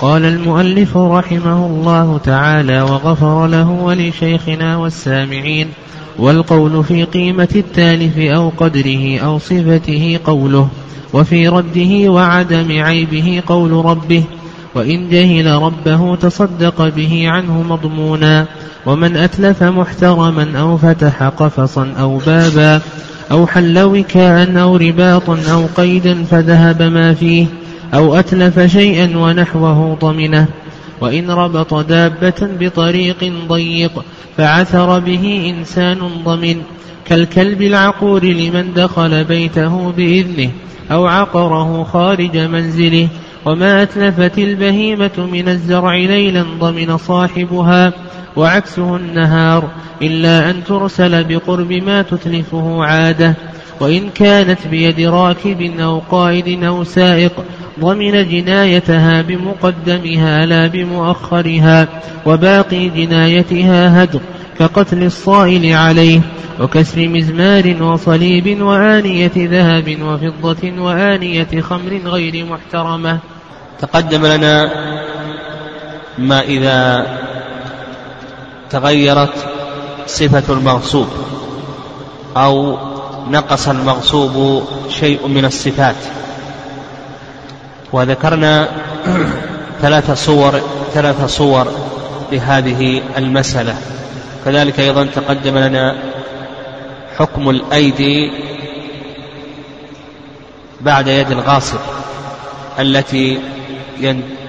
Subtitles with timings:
[0.00, 5.68] قال المؤلف رحمه الله تعالى وغفر له ولشيخنا والسامعين
[6.18, 10.68] والقول في قيمة التالف أو قدره أو صفته قوله
[11.12, 14.24] وفي رده وعدم عيبه قول ربه
[14.74, 18.46] وإن جهل ربه تصدق به عنه مضمونا
[18.86, 22.80] ومن أتلف محترما أو فتح قفصا أو بابا
[23.30, 27.46] أو حل وكاء أو رباطا أو قيدا فذهب ما فيه
[27.94, 30.46] أو أتلف شيئا ونحوه ضمنه
[31.00, 34.04] وإن ربط دابة بطريق ضيق
[34.36, 36.62] فعثر به إنسان ضمن
[37.04, 40.50] كالكلب العقور لمن دخل بيته بإذنه
[40.90, 43.08] أو عقره خارج منزله
[43.44, 47.92] وما أتلفت البهيمة من الزرع ليلا ضمن صاحبها
[48.36, 49.70] وعكسه النهار
[50.02, 53.34] إلا أن ترسل بقرب ما تتلفه عادة.
[53.80, 57.32] وإن كانت بيد راكب أو قائد أو سائق
[57.80, 61.88] ضمن جنايتها بمقدمها لا بمؤخرها
[62.26, 64.20] وباقي جنايتها هدر
[64.58, 66.20] كقتل الصائل عليه
[66.60, 73.18] وكسر مزمار وصليب وآنية ذهب وفضة وآنية خمر غير محترمة.
[73.80, 74.70] تقدم لنا
[76.18, 77.06] ما إذا
[78.70, 79.34] تغيرت
[80.06, 81.08] صفة المغصوب
[82.36, 82.78] أو
[83.30, 85.96] نقص المغصوب شيء من الصفات.
[87.92, 88.68] وذكرنا
[89.82, 90.60] ثلاث صور
[90.94, 91.72] ثلاث صور
[92.32, 93.74] لهذه المسألة.
[94.44, 95.94] كذلك أيضا تقدم لنا
[97.18, 98.30] حكم الأيدي
[100.80, 101.78] بعد يد الغاصب
[102.78, 103.38] التي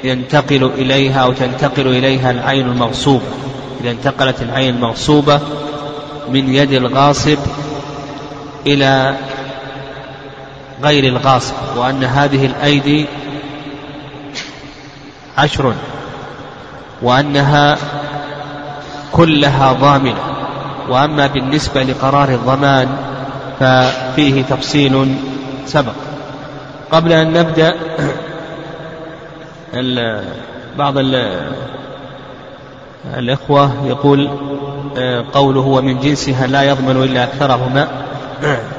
[0.03, 3.25] ينتقل إليها أو تنتقل إليها العين المغصوبة.
[3.81, 5.39] إذا انتقلت العين المغصوبة
[6.31, 7.37] من يد الغاصب
[8.67, 9.15] إلى
[10.83, 13.05] غير الغاصب وأن هذه الأيدي
[15.37, 15.73] عشر
[17.01, 17.77] وأنها
[19.11, 20.29] كلها ضامنة
[20.89, 22.87] وأما بالنسبة لقرار الضمان
[23.59, 25.15] ففيه تفصيل
[25.65, 25.93] سبق.
[26.91, 27.75] قبل أن نبدأ
[30.79, 30.93] بعض
[33.17, 34.29] الإخوة يقول
[34.97, 37.87] آه، قوله ومن جنسها لا يضمن إلا أكثرهما.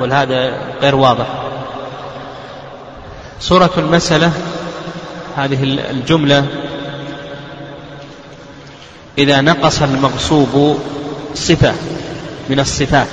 [0.01, 1.27] قل هذا غير واضح.
[3.41, 4.33] صورة المسألة
[5.37, 6.47] هذه الجملة
[9.19, 10.79] إذا نقص المغصوب
[11.35, 11.75] صفة
[12.49, 13.09] من الصفات.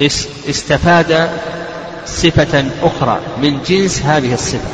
[0.00, 1.30] واستفاد
[2.06, 4.70] صفة أخرى من جنس هذه الصفة.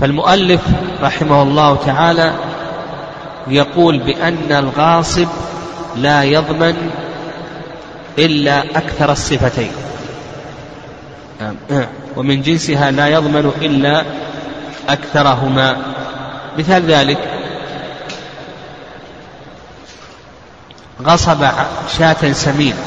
[0.00, 0.60] فالمؤلف
[1.00, 2.34] رحمه الله تعالى
[3.52, 5.28] يقول بأن الغاصب
[5.96, 6.90] لا يضمن
[8.18, 9.72] إلا أكثر الصفتين.
[12.16, 14.04] ومن جنسها لا يضمن إلا
[14.88, 15.76] أكثرهما.
[16.58, 17.18] مثال ذلك
[21.02, 21.46] غصب
[21.98, 22.84] شاة سمينة.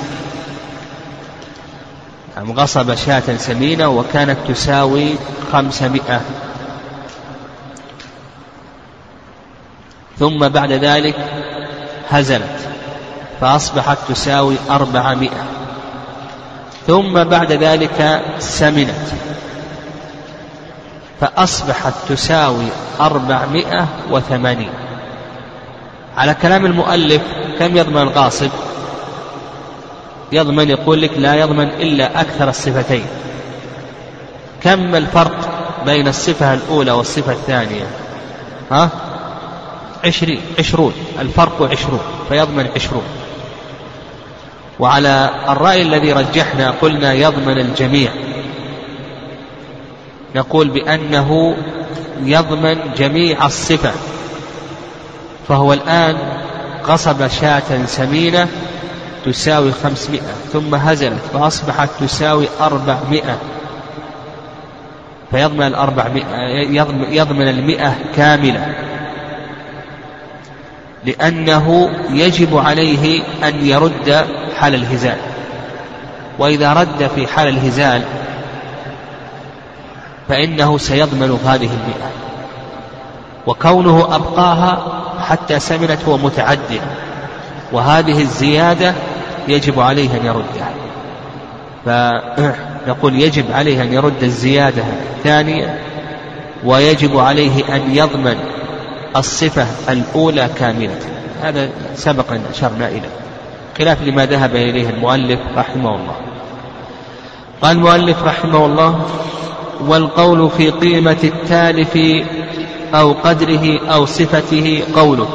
[2.47, 5.15] غصب شاة سمينة وكانت تساوي
[5.51, 6.21] خمسمائة
[10.21, 11.15] ثم بعد ذلك
[12.09, 12.59] هزلت
[13.41, 15.45] فأصبحت تساوي أربعمائة.
[16.87, 19.07] ثم بعد ذلك سمنت
[21.21, 22.65] فأصبحت تساوي
[22.99, 24.69] أربعمائة وثمانين.
[26.17, 27.21] على كلام المؤلف
[27.59, 28.49] كم يضمن الغاصب؟
[30.31, 33.05] يضمن يقول لك لا يضمن إلا أكثر الصفتين.
[34.63, 35.49] كم الفرق
[35.85, 37.85] بين الصفة الأولى والصفة الثانية؟
[38.71, 38.89] ها؟
[40.05, 43.03] عشرين عشرون الفرق عشرون فيضمن عشرون.
[44.79, 48.11] وعلى الرأي الذي رجحنا قلنا يضمن الجميع.
[50.35, 51.55] نقول بأنه
[52.23, 53.91] يضمن جميع الصفة.
[55.47, 56.17] فهو الآن
[56.85, 58.47] غصب شاة سمينة
[59.25, 63.37] تساوي خمسمائة ثم هزلت فأصبحت تساوي أربعمائة.
[65.31, 66.25] فيضمن الأربعمائة
[67.11, 68.75] يضمن المئة كاملة.
[71.05, 74.25] لأنه يجب عليه أن يرد
[74.57, 75.17] حال الهزال.
[76.39, 78.01] وإذا رد في حال الهزال
[80.29, 82.11] فإنه سيضمن هذه المئة.
[83.47, 86.81] وكونه أبقاها حتى سمنت هو متعد
[87.71, 88.93] وهذه الزيادة
[89.47, 90.71] يجب عليه أن يردها.
[91.85, 94.83] فنقول يجب عليه أن يرد الزيادة
[95.17, 95.79] الثانية
[96.63, 98.35] ويجب عليه أن يضمن
[99.15, 100.99] الصفة الأولى كاملة.
[101.41, 103.09] هذا سبق أن أشرنا إليه.
[103.77, 106.15] خلاف لما ذهب إليه المؤلف رحمه الله.
[107.61, 109.05] قال المؤلف رحمه الله
[109.81, 111.97] والقول في قيمة التالف
[112.93, 115.29] أو قدره أو صفته قوله.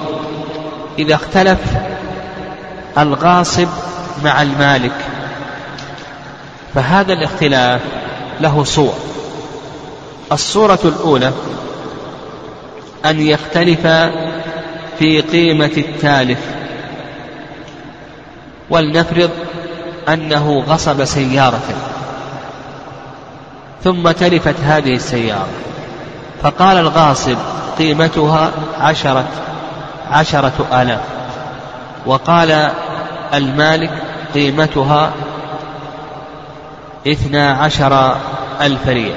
[0.98, 1.58] إذا اختلف
[2.98, 3.68] الغاصب
[4.24, 4.92] مع المالك
[6.74, 7.80] فهذا الاختلاف
[8.40, 8.94] له صور
[10.32, 11.32] الصورة الأولى
[13.04, 13.86] أن يختلف
[14.98, 16.38] في قيمة التالف
[18.70, 19.30] ولنفرض
[20.08, 21.60] أنه غصب سيارة
[23.84, 25.48] ثم تلفت هذه السيارة
[26.42, 27.36] فقال الغاصب
[27.78, 28.50] قيمتها
[28.80, 29.24] عشرة
[30.10, 31.00] عشرة آلاف
[32.06, 32.70] وقال
[33.34, 33.90] المالك
[34.34, 35.12] قيمتها
[37.06, 38.16] اثنا عشر
[38.60, 39.16] ألف ريال.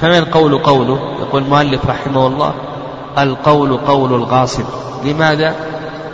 [0.00, 2.54] فما القول قوله؟ يقول المؤلف رحمه الله
[3.18, 4.64] القول قول الغاصب.
[5.04, 5.54] لماذا؟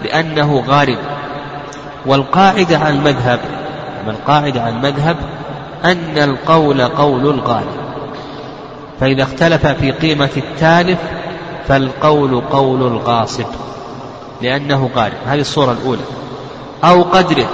[0.05, 0.99] لأنه غارب.
[2.06, 3.41] والقاعدة عن المذهب
[4.09, 5.17] القاعدة عن المذهب؟
[5.85, 7.89] أن القول قول الغالب.
[9.00, 10.99] فإذا اختلف في قيمة التالف
[11.69, 13.47] فالقول قول الغاصب.
[14.43, 16.03] لأنه غالب هذه الصورة الأولى.
[16.85, 17.49] أو قدره.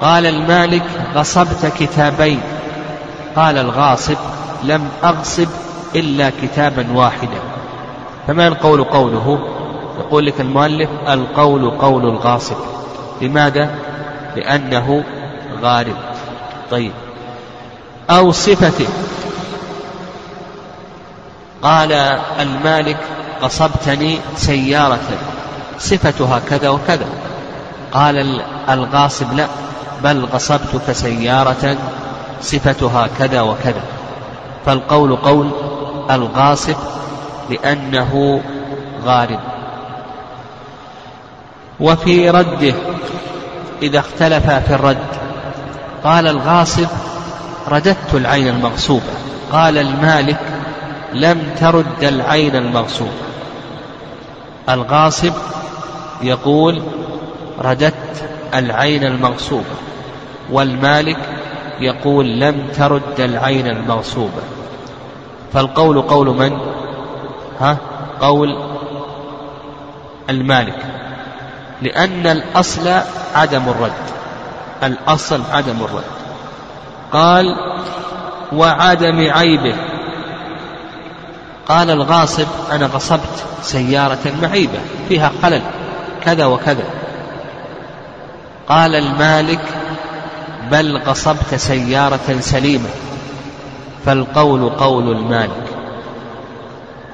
[0.00, 0.84] قال المالك
[1.14, 2.40] غصبت كتابين.
[3.36, 4.16] قال الغاصب
[4.64, 5.48] لم أغصب
[5.94, 7.51] إلا كتابا واحدا.
[8.26, 9.38] فما القول قوله؟
[9.98, 12.56] يقول لك المؤلف القول قول الغاصب.
[13.22, 13.70] لماذا؟
[14.36, 15.04] لأنه
[15.62, 15.96] غارب.
[16.70, 16.92] طيب.
[18.10, 18.86] أو صفته.
[21.62, 21.92] قال
[22.40, 22.96] المالك
[23.42, 25.18] غصبتني سيارة.
[25.78, 27.06] صفتها كذا وكذا.
[27.92, 29.46] قال الغاصب لا
[30.04, 31.76] بل غصبتك سيارة.
[32.42, 33.82] صفتها كذا وكذا.
[34.66, 35.50] فالقول قول
[36.10, 36.76] الغاصب
[37.52, 38.42] لأنه
[39.04, 39.40] غارب.
[41.80, 42.74] وفي رده
[43.82, 45.06] إذا اختلف في الرد
[46.04, 46.88] قال الغاصب
[47.68, 49.12] رددت العين المغصوبة.
[49.52, 50.40] قال المالك
[51.12, 53.10] لم ترد العين المغصوبة.
[54.68, 55.32] الغاصب
[56.22, 56.82] يقول
[57.64, 59.74] رددت العين المغصوبة.
[60.50, 61.18] والمالك
[61.80, 64.42] يقول لم ترد العين المغصوبة.
[65.52, 66.81] فالقول قول من؟
[67.62, 67.76] ها؟
[68.20, 68.56] قول
[70.30, 70.78] المالك.
[71.82, 73.00] لأن الأصل
[73.34, 73.92] عدم الرد.
[74.82, 76.04] الأصل عدم الرد.
[77.12, 77.56] قال
[78.52, 79.74] وعدم عيبه.
[81.68, 85.62] قال الغاصب أنا غصبت سيارة معيبة فيها خلل
[86.24, 86.84] كذا وكذا.
[88.68, 89.64] قال المالك
[90.70, 92.88] بل غصبت سيارة سليمة.
[94.06, 95.71] فالقول قول المالك.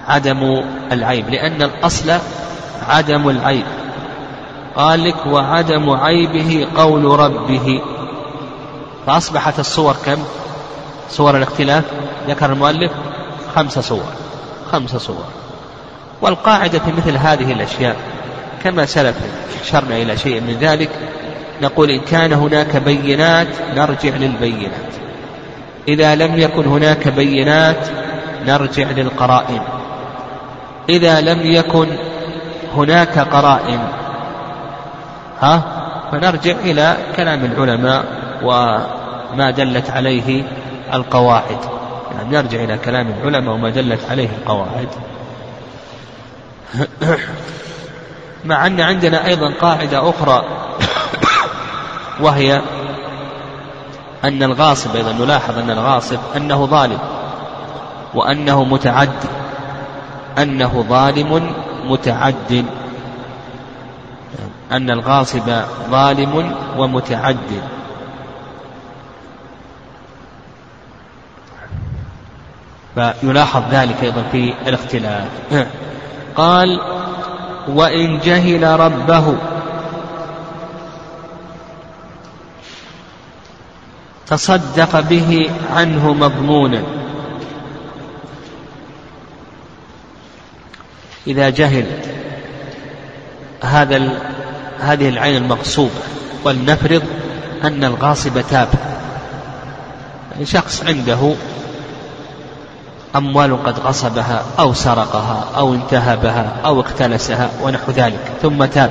[0.08, 0.62] عدم
[0.92, 2.12] العيب لأن الأصل
[2.88, 3.64] عدم العيب.
[4.76, 7.82] قال لك وعدم عيبه قول ربه.
[9.06, 10.18] فأصبحت الصور كم؟
[11.10, 11.84] صور الاختلاف.
[12.28, 12.92] ذكر المؤلف
[13.54, 14.04] خمس صور
[14.72, 15.24] خمس صور.
[16.22, 17.96] والقاعدة في مثل هذه الأشياء
[18.64, 19.16] كما سلف
[19.64, 20.90] أشرنا إلى شيء من ذلك
[21.62, 24.92] نقول إن كان هناك بينات نرجع للبينات.
[25.88, 27.88] إذا لم يكن هناك بينات
[28.46, 29.60] نرجع للقرائن.
[30.88, 31.88] إذا لم يكن
[32.74, 33.80] هناك قرائن.
[35.40, 35.62] ها؟
[36.12, 38.04] فنرجع إلى كلام العلماء
[38.42, 40.42] وما دلت عليه
[40.94, 41.58] القواعد.
[42.12, 44.88] يعني نرجع إلى كلام العلماء وما دلت عليه القواعد.
[48.44, 50.44] مع أن عندنا أيضا قاعدة أخرى
[52.20, 52.62] وهي
[54.24, 56.98] أن الغاصب أيضا نلاحظ أن الغاصب أنه ظالم
[58.14, 59.28] وأنه متعدي.
[60.38, 61.52] أنه ظالم
[61.84, 62.64] متعد.
[64.72, 67.62] أن الغاصب ظالم ومتعد.
[72.94, 75.28] فيلاحظ ذلك أيضا في الاختلاف.
[76.36, 76.80] قال
[77.68, 79.36] وإن جهل ربه.
[84.26, 86.82] تصدق به عنه مضمونا
[91.28, 91.86] إذا جهل
[93.62, 94.10] هذا
[94.80, 96.00] هذه العين المغصوبة
[96.44, 97.02] ولنفرض
[97.64, 98.68] أن الغاصب تاب.
[100.32, 101.34] يعني شخص عنده
[103.16, 108.90] أموال قد غصبها أو سرقها أو انتهبها أو اختلسها ونحو ذلك ثم تاب.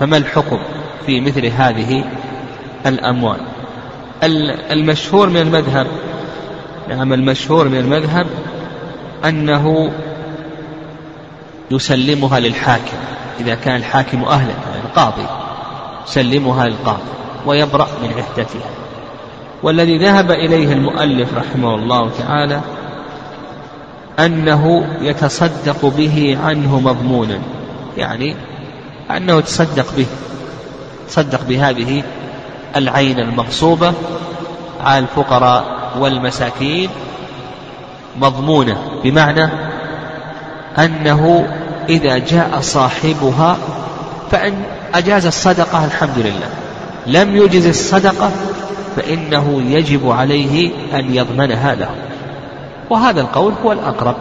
[0.00, 0.58] فما الحكم
[1.06, 2.04] في مثل هذه
[2.86, 3.40] الأموال؟
[4.70, 5.86] المشهور من المذهب
[6.88, 8.26] نعم المشهور من المذهب
[9.24, 9.92] أنه
[11.72, 12.96] يسلمها للحاكم
[13.40, 15.26] إذا كان الحاكم أهلا يعني القاضي
[16.06, 17.02] يسلمها للقاضي
[17.46, 18.70] ويبرأ من عهدتها.
[19.62, 22.60] والذي ذهب إليه المؤلف رحمه الله تعالى
[24.18, 27.38] أنه يتصدق به عنه مضمونا
[27.96, 28.36] يعني
[29.10, 30.06] أنه يتصدق به
[31.08, 32.02] تصدق بهذه
[32.76, 33.92] العين المغصوبة
[34.84, 35.64] على الفقراء
[35.98, 36.90] والمساكين
[38.20, 39.48] مضمونة بمعنى
[40.78, 41.48] أنه
[41.88, 43.56] إذا جاء صاحبها
[44.30, 44.62] فإن
[44.94, 46.48] أجاز الصدقة الحمد لله.
[47.06, 48.30] لم يجز الصدقة
[48.96, 51.88] فإنه يجب عليه أن يضمنها له.
[52.90, 54.16] وهذا القول هو الأقرب.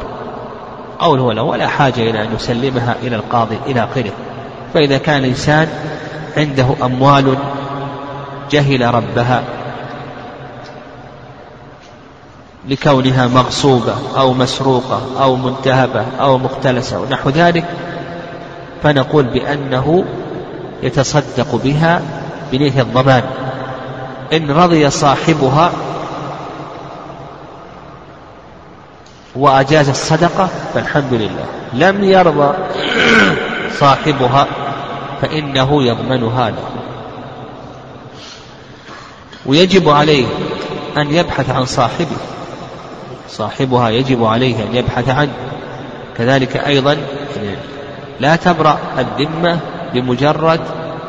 [1.00, 4.12] قول هو له ولا حاجة إلى أن يسلمها إلى القاضي إلى آخره.
[4.74, 5.68] فإذا كان الإنسان
[6.38, 7.36] عنده أموال
[8.52, 9.44] جهل ربها
[12.68, 17.66] لكونها مغصوبة أو مسروقة أو منتهبة أو مختلسة ونحو ذلك
[18.84, 20.06] فنقول بأنه
[20.84, 22.02] يتصدق بها
[22.52, 23.24] بنية الضمان.
[24.34, 25.72] إن رضي صاحبها
[29.36, 31.46] وأجاز الصدقة فالحمد لله.
[31.74, 32.54] لم يرضى
[33.80, 34.48] صاحبها
[35.22, 36.70] فإنه يضمنها له
[39.46, 40.26] ويجب عليه
[40.98, 42.18] أن يبحث عن صاحبه.
[43.32, 45.34] صاحبها يجب عليه أن يبحث عنه.
[46.18, 46.98] كذلك أيضا
[48.20, 49.60] لا تبرأ الذمة
[49.94, 50.60] بمجرد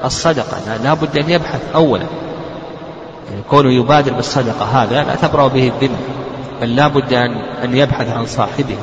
[0.04, 0.76] الصدقة.
[0.84, 2.06] لا بد أن يبحث أولا.
[3.30, 5.98] يعني كونه يبادر بالصدقة هذا لا تبرأ به الذمة
[6.62, 8.76] بل لا بد أن, أن يبحث عن صاحبه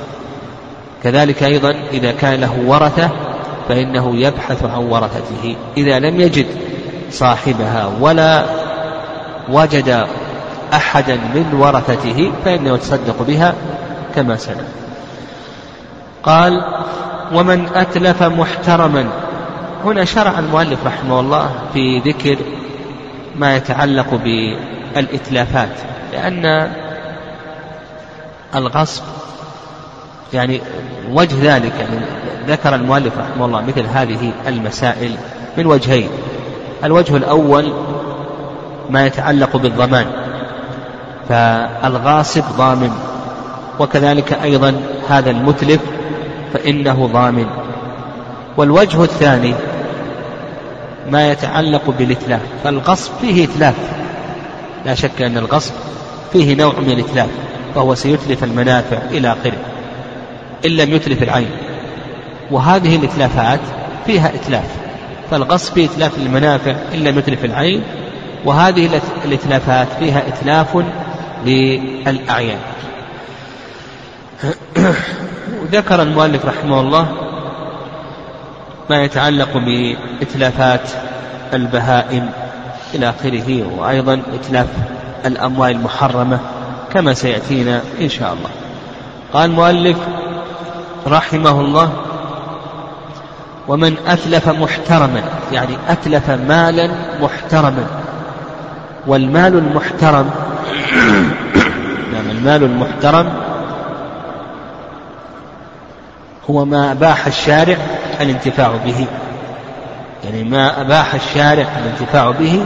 [1.04, 3.10] كذلك أيضا إذا كان له ورثة
[3.70, 5.56] فإنه يبحث عن ورثته.
[5.78, 6.46] إذا لم يجد
[7.12, 8.46] صاحبها ولا
[9.50, 10.08] وجد
[10.74, 13.54] أحدا من ورثته فإنه يتصدق بها
[14.16, 14.68] كما سلم
[16.24, 16.64] قال
[17.34, 19.10] ومن أتلف محترما.
[19.86, 22.38] هنا شرع المؤلف رحمه الله في ذكر
[23.36, 25.70] ما يتعلق بالإتلافات
[26.14, 26.72] لأن
[28.56, 29.04] الغصب
[30.34, 30.62] يعني
[31.12, 32.06] وجه ذلك يعني
[32.48, 35.16] ذكر المؤلف رحمه الله مثل هذه المسائل
[35.58, 36.10] من وجهين.
[36.84, 37.74] الوجه الأول
[38.90, 40.06] ما يتعلق بالضمان.
[41.30, 42.92] فالغاصب ضامن.
[43.80, 45.82] وكذلك أيضا هذا المتلف
[46.54, 47.46] فإنه ضامن.
[48.58, 49.54] والوجه الثاني
[51.10, 52.42] ما يتعلق بالإتلاف.
[52.64, 53.76] فالغصب فيه إتلاف.
[54.86, 55.74] لا شك أن الغصب
[56.34, 57.30] فيه نوع من الإتلاف
[57.76, 59.58] فهو سيتلف المنافع إلى آخره
[60.66, 61.50] إن لم يتلف العين.
[62.52, 63.60] وهذه الإتلافات
[64.06, 64.66] فيها إتلاف.
[65.32, 67.84] فالغصب فيه إتلاف المنافع إن لم يتلف العين.
[68.46, 70.84] وهذه الإتلافات فيها إتلاف
[71.46, 72.60] للأعيان.
[75.72, 77.08] ذكر المؤلف رحمه الله
[78.90, 80.90] ما يتعلق بإتلافات
[81.54, 82.30] البهائم
[82.94, 84.68] إلى آخره وأيضا إتلاف
[85.26, 86.40] الأموال المحرمة
[86.94, 88.50] كما سيأتينا إن شاء الله.
[89.34, 89.98] قال المؤلف
[91.08, 91.94] رحمه الله
[93.68, 96.90] ومن أتلف محترما يعني أتلف مالا
[97.22, 97.88] محترما.
[99.08, 100.30] والمال المحترم.
[102.14, 103.34] نعم المال المحترم
[106.50, 107.78] هو ما أباح الشارع
[108.22, 109.08] الانتفاع به.
[110.24, 112.66] يعني ما أباح الشارع الانتفاع به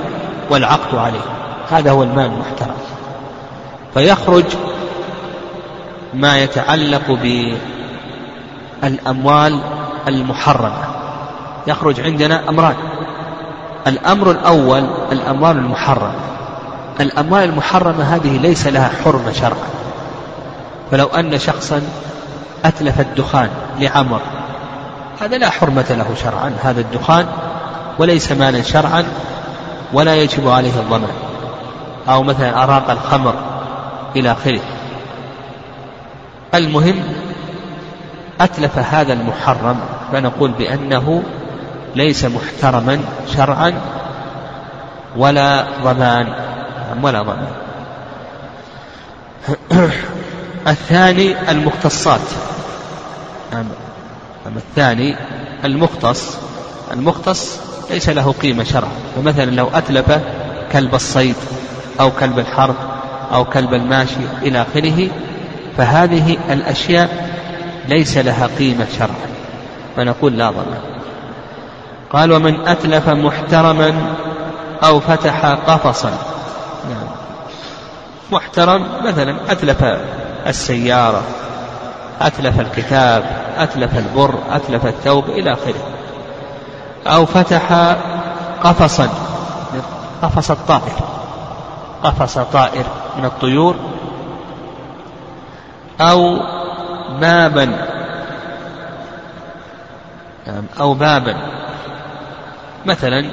[0.50, 1.26] والعقد عليه.
[1.72, 2.76] هذا هو المال المحترم.
[3.94, 4.46] فيخرج
[6.14, 7.20] ما يتعلق
[8.82, 9.60] بالأموال
[10.08, 10.84] المحرمة.
[11.68, 12.76] يخرج عندنا أمران
[13.88, 16.14] الأمر الأول الأموال المحرمة.
[17.00, 19.70] الأموال المحرمة هذه ليس لها حرمة شرعا.
[20.92, 21.82] فلو أن شخصا
[22.66, 23.50] أتلف الدخان
[23.80, 24.22] لعمر
[25.22, 27.26] هذا لا حرمة له شرعا هذا الدخان
[28.00, 29.04] وليس مالا شرعا
[29.94, 31.12] ولا يجب عليه الضمان.
[32.10, 33.36] أو مثلا أراق الخمر
[34.16, 34.62] إلى آخره.
[36.56, 37.04] المهم
[38.42, 39.80] أتلف هذا المحرم
[40.12, 41.24] فنقول بأنه
[41.96, 43.00] ليس محترما
[43.36, 43.74] شرعا
[45.18, 46.34] ولا ضمان
[47.04, 47.48] ولا ضمان
[50.68, 52.20] الثاني المختصات.
[53.54, 55.16] أما الثاني
[55.64, 56.38] المختص
[56.92, 57.60] المختص
[57.92, 58.92] ليس له قيمة شرعا.
[59.16, 60.20] فمثلا لو أتلف
[60.72, 61.36] كلب الصيد
[62.00, 62.76] أو كلب الحرب
[63.34, 65.08] أو كلب الماشي إلى آخره
[65.78, 67.30] فهذه الأشياء
[67.88, 69.34] ليس لها قيمة شرعا.
[69.96, 70.93] فنقول لا ضمان
[72.14, 73.94] قال ومن أتلف محترما
[74.84, 76.10] أو فتح قفصا.
[76.90, 77.10] يعني
[78.32, 79.84] محترم مثلا أتلف
[80.48, 81.22] السيارة
[82.22, 83.24] أتلف الكتاب
[83.58, 85.84] أتلف البر أتلف الثوب إلى آخره.
[87.08, 87.96] أو فتح
[88.64, 89.10] قفصا.
[90.22, 91.00] قفص الطائر.
[92.04, 92.86] قفص طائر
[93.18, 93.76] من الطيور.
[96.02, 96.38] أو
[97.20, 97.66] بابا.
[100.48, 101.63] نعم، أو بابا.
[102.86, 103.32] مثلا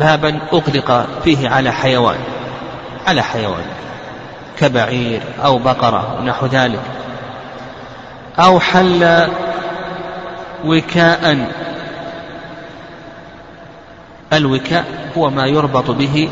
[0.00, 2.18] بابا أغلق فيه على حيوان
[3.06, 3.64] على حيوان
[4.58, 6.82] كبعير أو بقرة ونحو ذلك.
[8.38, 9.28] أو حل
[10.64, 11.48] وكاء
[14.32, 16.30] الوكاء هو ما يربط به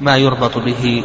[0.00, 1.04] ما يربط به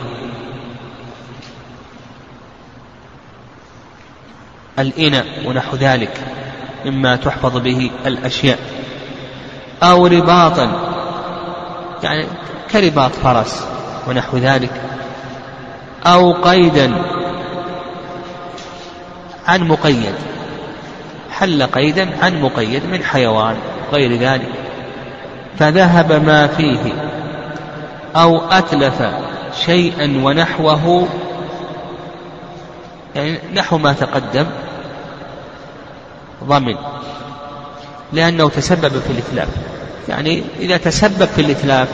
[4.79, 6.17] الإناء ونحو ذلك
[6.85, 8.59] مما تحفظ به الأشياء.
[9.83, 10.71] أو رباطا
[12.03, 12.25] يعني
[12.71, 13.67] كرباط فرس
[14.07, 14.81] ونحو ذلك
[16.05, 16.93] أو قيدا
[19.47, 20.13] عن مقيد
[21.31, 23.55] حل قيدا عن مقيد من حيوان
[23.93, 24.49] غير ذلك
[25.57, 26.93] فذهب ما فيه
[28.15, 29.03] أو أتلف
[29.65, 31.07] شيئا ونحوه
[33.15, 34.45] يعني نحو ما تقدم
[36.43, 36.75] ضمن.
[38.13, 39.47] لأنه تسبب في الإتلاف.
[40.09, 41.87] يعني إذا تسبب في الإتلاف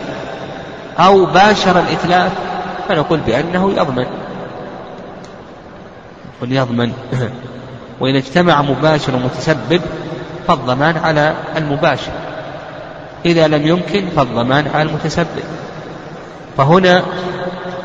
[0.99, 2.31] أو باشر الإتلاف
[2.89, 4.05] فنقول بأنه يضمن.
[6.35, 6.93] يقول يضمن.
[7.99, 9.81] وإن اجتمع مباشر ومتسبب
[10.47, 12.11] فالضمان على المباشر.
[13.25, 15.43] إذا لم يمكن فالضمان على المتسبب.
[16.57, 17.03] فهنا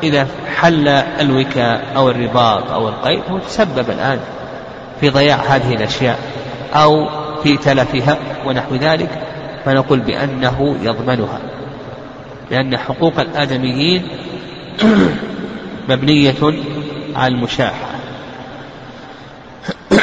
[0.02, 4.18] إذا حل الوكاء أو الرباط أو القيد هو تسبب الآن
[5.00, 6.18] في ضياع هذه الأشياء.
[6.74, 9.22] أو في تلفها ونحو ذلك
[9.64, 11.40] فنقول بأنه يضمنها.
[12.50, 14.08] لأن حقوق الآدميين
[15.88, 16.34] مبنية
[17.16, 17.86] على المشاحة.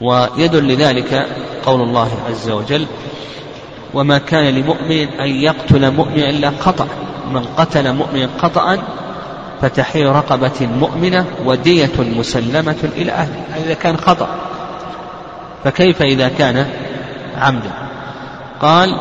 [0.00, 1.26] ويدل لذلك
[1.66, 2.86] قول الله عز وجل
[3.94, 6.88] وما كان لمؤمن أن يقتل مؤمنا إلا خطأ
[7.32, 8.78] من قتل مؤمنا خطأ
[9.64, 14.28] فتحرير رقبة مؤمنة ودية مسلمة إلى أهله إذا كان خطأ
[15.64, 16.66] فكيف إذا كان
[17.38, 17.70] عمدا؟
[18.60, 19.00] قال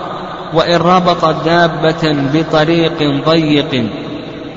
[0.53, 3.89] وإن ربط دابة بطريق ضيق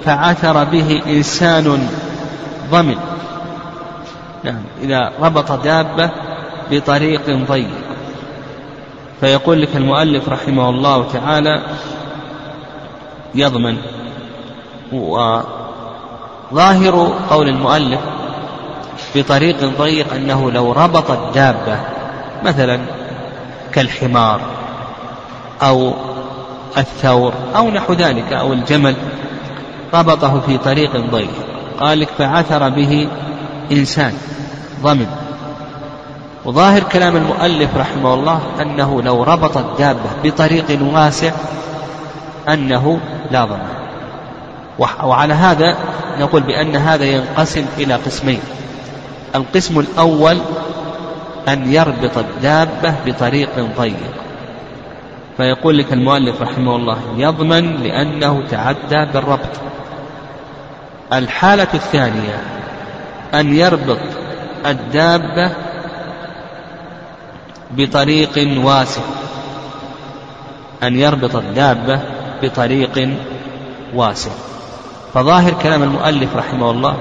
[0.04, 1.88] فعثر به إنسان
[2.70, 2.96] ضمن.
[4.44, 6.10] نعم إذا ربط دابة
[6.70, 7.70] بطريق ضيق.
[9.20, 11.62] فيقول لك المؤلف رحمه الله تعالى
[13.34, 13.76] يضمن
[16.52, 18.00] وظاهر قول المؤلف
[19.14, 21.78] بطريق ضيق أنه لو ربط الدابة
[22.44, 22.80] مثلا
[23.72, 24.40] كالحمار
[25.62, 25.92] أو
[26.78, 28.94] الثور أو نحو ذلك أو الجمل
[29.94, 31.30] ربطه في طريق ضيق.
[31.80, 33.08] قال فعثر به
[33.72, 34.12] إنسان
[34.82, 35.06] ضمن.
[36.44, 41.32] وظاهر كلام المؤلف رحمه الله أنه لو ربط الدابة بطريق واسع
[42.48, 43.85] أنه لا ضمان
[44.78, 45.76] وعلى هذا
[46.20, 48.40] نقول بأن هذا ينقسم إلى قسمين.
[49.34, 50.38] القسم الأول
[51.48, 53.96] أن يربط الدابة بطريق ضيق.
[55.36, 59.60] فيقول لك المؤلف رحمه الله يضمن لأنه تعدى بالربط.
[61.12, 62.42] الحالة الثانية
[63.34, 63.98] أن يربط
[64.66, 65.50] الدابة
[67.70, 69.02] بطريق واسع.
[70.82, 72.00] أن يربط الدابة
[72.42, 73.16] بطريق
[73.94, 74.30] واسع.
[75.16, 76.96] فظاهر كلام المؤلف رحمه الله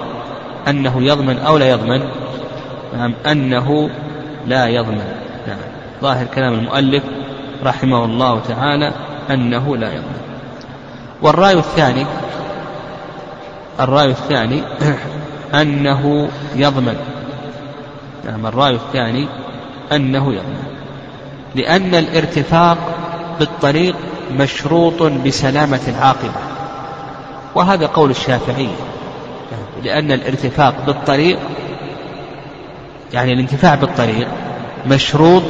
[0.67, 2.01] أنه يضمن أو لا يضمن؟
[2.97, 3.89] نعم أنه
[4.47, 5.03] لا يضمن.
[5.47, 5.57] نعم
[6.01, 7.03] ظاهر كلام المؤلف
[7.63, 8.91] رحمه الله تعالى
[9.29, 10.21] أنه لا يضمن.
[11.21, 12.05] والرأي الثاني
[13.79, 14.63] الرأي الثاني
[15.61, 16.97] أنه يضمن.
[18.25, 19.27] نعم الرأي الثاني
[19.91, 20.63] أنه يضمن.
[21.55, 22.77] لأن الارتفاق
[23.39, 23.95] بالطريق
[24.31, 26.54] مشروط بسلامة العاقبة.
[27.55, 28.75] وهذا قول الشافعية
[29.83, 31.39] لأن الارتفاق بالطريق
[33.13, 34.27] يعني الانتفاع بالطريق
[34.87, 35.43] مشروط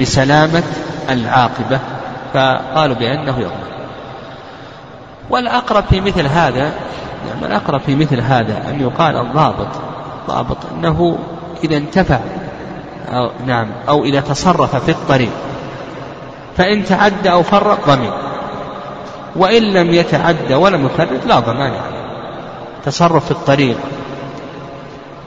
[0.00, 0.62] بسلامة
[1.10, 1.80] العاقبة
[2.34, 3.70] فقالوا بأنه يضمن
[5.30, 6.72] والأقرب في مثل هذا
[7.28, 9.68] يعني الأقرب في مثل هذا أن يقال الضابط
[10.28, 11.18] ضابط أنه
[11.64, 12.18] إذا انتفع
[13.08, 15.32] أو نعم أو إذا تصرف في الطريق
[16.56, 18.10] فإن تعدى أو فرق ضمن
[19.36, 22.00] وإن لم يتعدى ولم يفرط لا ضمان عليه.
[22.84, 23.76] تصرف في الطريق.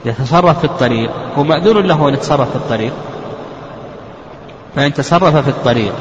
[0.06, 1.12] يتصرف في الطريق.
[1.38, 2.94] هو مأذون له أن يتصرف في الطريق.
[4.76, 5.94] فإن تصرف في الطريق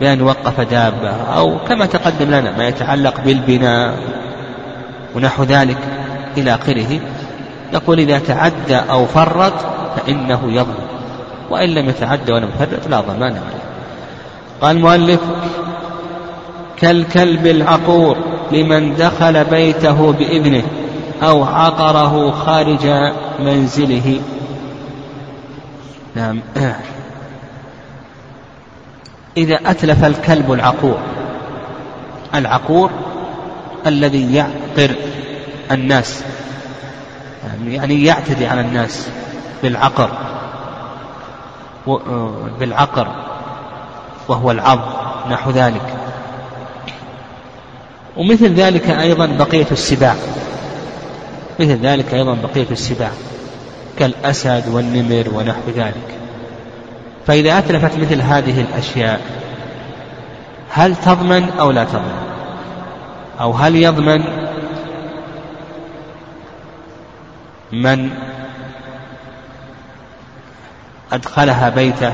[0.00, 3.94] بأن وقف دابة أو كما تقدم لنا ما يتعلق بالبناء
[5.16, 5.78] ونحو ذلك
[6.36, 7.00] إلى آخره
[7.72, 9.52] نقول إذا تعدى أو فرط
[9.96, 10.88] فإنه يضمن.
[11.50, 13.64] وإن لم يتعدى ولم يفرط لا ضمان عليه.
[14.60, 15.20] قال المؤلف
[16.80, 18.16] كالكلب العقور
[18.52, 20.62] لمن دخل بيته بإذنه
[21.22, 24.20] أو عقره خارج منزله.
[26.14, 26.40] نعم.
[29.36, 30.98] إذا أتلف الكلب العقور
[32.34, 32.90] العقور
[33.86, 34.94] الذي يعقر
[35.70, 36.24] الناس
[37.66, 39.08] يعني يعتدي على الناس
[39.62, 40.10] بالعقر
[42.60, 43.08] بالعقر
[44.28, 44.80] وهو العض
[45.30, 45.89] نحو ذلك.
[48.16, 50.14] ومثل ذلك أيضا بقية السباع.
[51.60, 53.10] مثل ذلك أيضا بقية السباع.
[53.98, 56.20] كالأسد والنمر ونحو ذلك.
[57.26, 59.20] فإذا أتلفت مثل هذه الأشياء
[60.70, 62.30] هل تضمن أو لا تضمن؟
[63.40, 64.24] أو هل يضمن
[67.72, 68.10] من
[71.12, 72.12] أدخلها بيته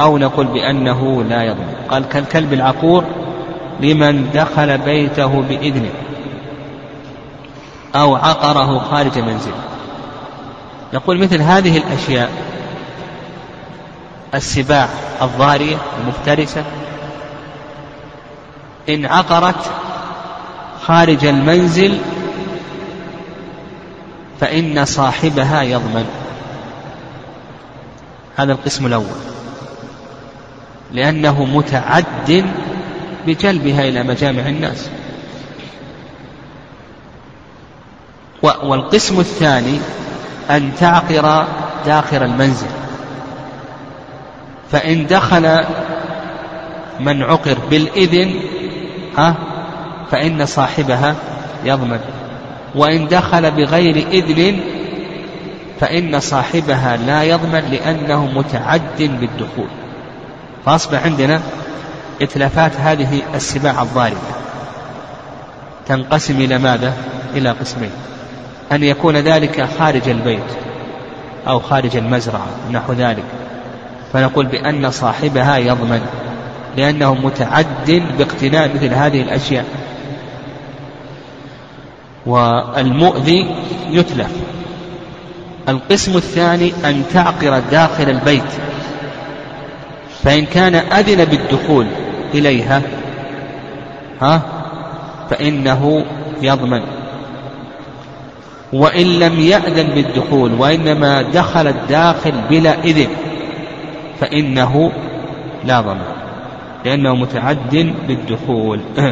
[0.00, 3.04] أو نقول بأنه لا يضمن؟ قال كالكلب العقور
[3.80, 5.90] لمن دخل بيته بإذنه
[7.94, 9.60] أو عقره خارج منزله.
[10.94, 12.30] نقول مثل هذه الأشياء
[14.34, 14.88] السباع
[15.22, 16.64] الضارية المفترسة
[18.88, 19.70] إن عقرت
[20.82, 21.98] خارج المنزل
[24.40, 26.06] فإن صاحبها يضمن.
[28.36, 29.20] هذا القسم الأول.
[30.92, 32.44] لأنه متعد
[33.26, 34.90] بجلبها إلى مجامع الناس.
[38.42, 39.78] والقسم الثاني
[40.50, 41.46] أن تعقر
[41.86, 42.70] داخل المنزل.
[44.72, 45.64] فإن دخل
[47.00, 48.34] من عقر بالإذن
[49.16, 49.34] ها
[50.10, 51.14] فإن صاحبها
[51.64, 52.00] يضمن.
[52.74, 54.60] وإن دخل بغير إذن
[55.80, 59.68] فإن صاحبها لا يضمن لأنه متعد بالدخول
[60.66, 61.40] فأصبح عندنا
[62.22, 64.16] إتلافات هذه السباع الضاربة
[65.86, 66.92] تنقسم إلى ماذا؟
[67.34, 67.90] إلى قسمين.
[68.72, 70.50] أن يكون ذلك خارج البيت
[71.48, 73.24] أو خارج المزرعة نحو ذلك.
[74.12, 76.00] فنقول بأن صاحبها يضمن
[76.76, 79.64] لأنه متعد باقتناء مثل هذه الأشياء.
[82.26, 83.56] والمؤذي
[83.90, 84.30] يتلف.
[85.68, 88.52] القسم الثاني أن تعقر داخل البيت.
[90.24, 91.86] فإن كان أذن بالدخول
[92.34, 92.82] إليها.
[94.20, 94.42] ها؟
[95.30, 96.04] فإنه
[96.42, 96.82] يضمن.
[98.72, 103.08] وإن لم يأذن بالدخول وإنما دخل الداخل بلا إذن
[104.20, 104.92] فإنه
[105.64, 106.02] لا ضمان
[106.84, 108.80] لأنه متعد بالدخول.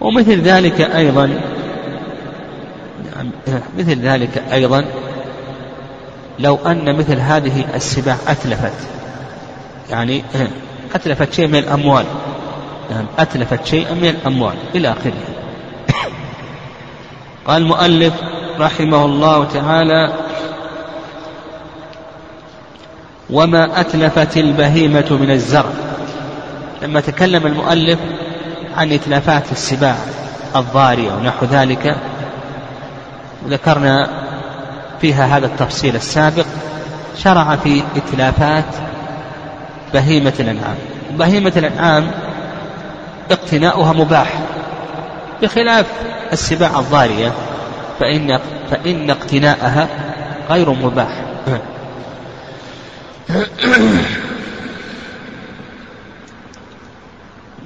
[0.00, 1.30] ومثل ذلك أيضا
[3.78, 4.84] مثل ذلك أيضا
[6.40, 8.72] لو أن مثل هذه السباع أتلفت.
[9.90, 10.24] يعني
[10.94, 12.04] أتلفت شيء من الأموال.
[12.90, 15.12] يعني أتلفت شيئا من الأموال إلى آخره.
[17.46, 18.14] قال المؤلف
[18.58, 20.12] رحمه الله تعالى
[23.30, 25.72] وما أتلفت البهيمة من الزرع.
[26.82, 27.98] لما تكلم المؤلف
[28.76, 29.96] عن إتلافات السباع
[30.56, 31.96] الضارية ونحو ذلك
[33.48, 34.29] ذكرنا
[35.00, 36.46] فيها هذا التفصيل السابق
[37.18, 38.64] شرع في إتلافات
[39.94, 40.76] بهيمة الأنعام.
[41.10, 42.10] بهيمة الأنعام
[43.30, 44.32] اقتناؤها مباح.
[45.42, 45.86] بخلاف
[46.32, 47.32] السباع الضارية
[48.00, 48.38] فإن
[48.70, 49.88] فإن اقتناءها
[50.50, 51.24] غير مباح.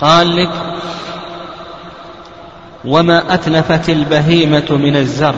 [0.00, 0.50] قال لك
[2.84, 5.34] وما أتلفت البهيمة من الزرع.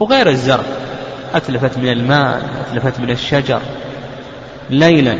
[0.00, 0.64] وغير الزرع
[1.34, 3.60] أتلفت من الماء أتلفت من الشجر.
[4.70, 5.18] ليلا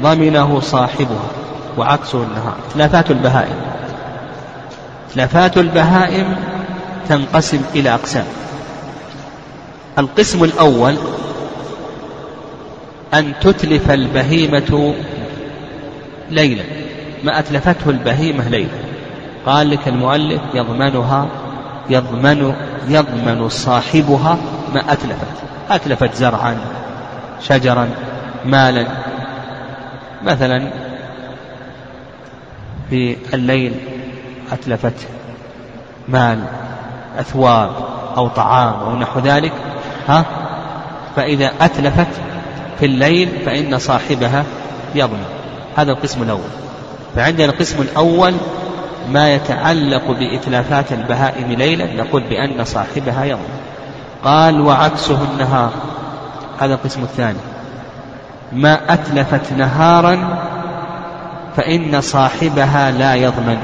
[0.00, 1.30] ضمنه صاحبها
[1.78, 2.56] وعكسه النهار.
[2.74, 3.56] تلافات البهائم.
[5.14, 6.36] تلافات البهائم
[7.08, 8.24] تنقسم إلى أقسام.
[9.98, 10.96] القسم الأول
[13.14, 14.94] أن تتلف البهيمة
[16.30, 16.64] ليلا.
[17.24, 18.68] ما أتلفته البهيمة ليلا.
[19.46, 21.28] قال لك المؤلف يضمنها
[21.90, 22.54] يضمن
[22.88, 24.36] يضمن صاحبها
[24.74, 25.36] ما أتلفت.
[25.70, 26.56] أتلفت زرعا
[27.42, 27.88] شجرا
[28.44, 28.86] مالا.
[30.24, 30.70] مثلا
[32.90, 33.74] في الليل
[34.52, 34.94] أتلفت
[36.08, 36.38] مال
[37.18, 37.70] أثواب
[38.16, 39.52] أو طعام أو نحو ذلك
[40.08, 40.24] ها؟
[41.16, 42.20] فإذا أتلفت
[42.80, 44.44] في الليل فإن صاحبها
[44.94, 45.24] يضمن.
[45.76, 46.50] هذا القسم الأول.
[47.16, 48.34] فعندنا القسم الأول
[49.08, 53.60] ما يتعلق بإتلافات البهائم ليلا نقول بأن صاحبها يضمن
[54.24, 55.70] قال وعكسه النهار.
[56.60, 57.38] هذا القسم الثاني.
[58.52, 60.38] ما أتلفت نهارا
[61.56, 63.58] فإن صاحبها لا يضمن.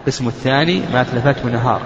[0.00, 1.80] القسم الثاني ما أتلفته نهار.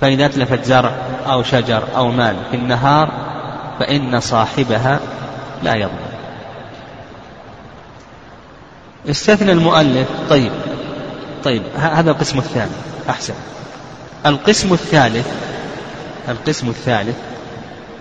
[0.00, 0.92] فإذا أتلفت زرع
[1.26, 3.08] أو شجر أو مال في النهار
[3.78, 5.00] فإن صاحبها
[5.62, 6.09] لا يضمن.
[9.08, 10.08] استثنى المؤلف.
[10.30, 10.52] طيب.
[11.44, 11.62] طيب.
[11.76, 12.70] هذا القسم الثاني.
[13.10, 13.34] أحسن.
[14.26, 15.26] القسم الثالث
[16.28, 17.16] القسم الثالث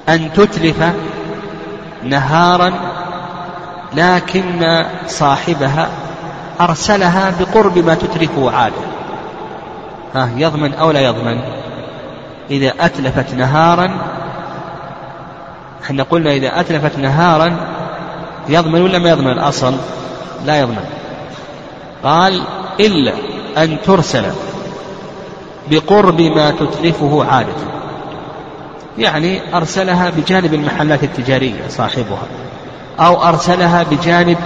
[0.10, 0.84] أن تتلف
[2.04, 2.74] نهارا
[3.96, 5.90] لكن صاحبها
[6.62, 9.00] أرسلها بقرب ما تتلفه عادة.
[10.16, 11.42] ها يضمن أو لا يضمن؟
[12.52, 13.98] إذا أتلفت نهارا
[15.84, 17.58] إحنا قلنا إذا أتلفت نهارا
[18.50, 19.76] يضمن ولا ما يضمن الأصل؟
[20.46, 20.86] لا يضمن.
[22.04, 22.42] قال
[22.80, 23.14] إلا
[23.58, 24.24] أن ترسل
[25.72, 27.54] بقرب ما تتلفه عادة.
[28.98, 32.24] يعني أرسلها بجانب المحلات التجارية صاحبها
[33.00, 34.38] أو أرسلها بجانب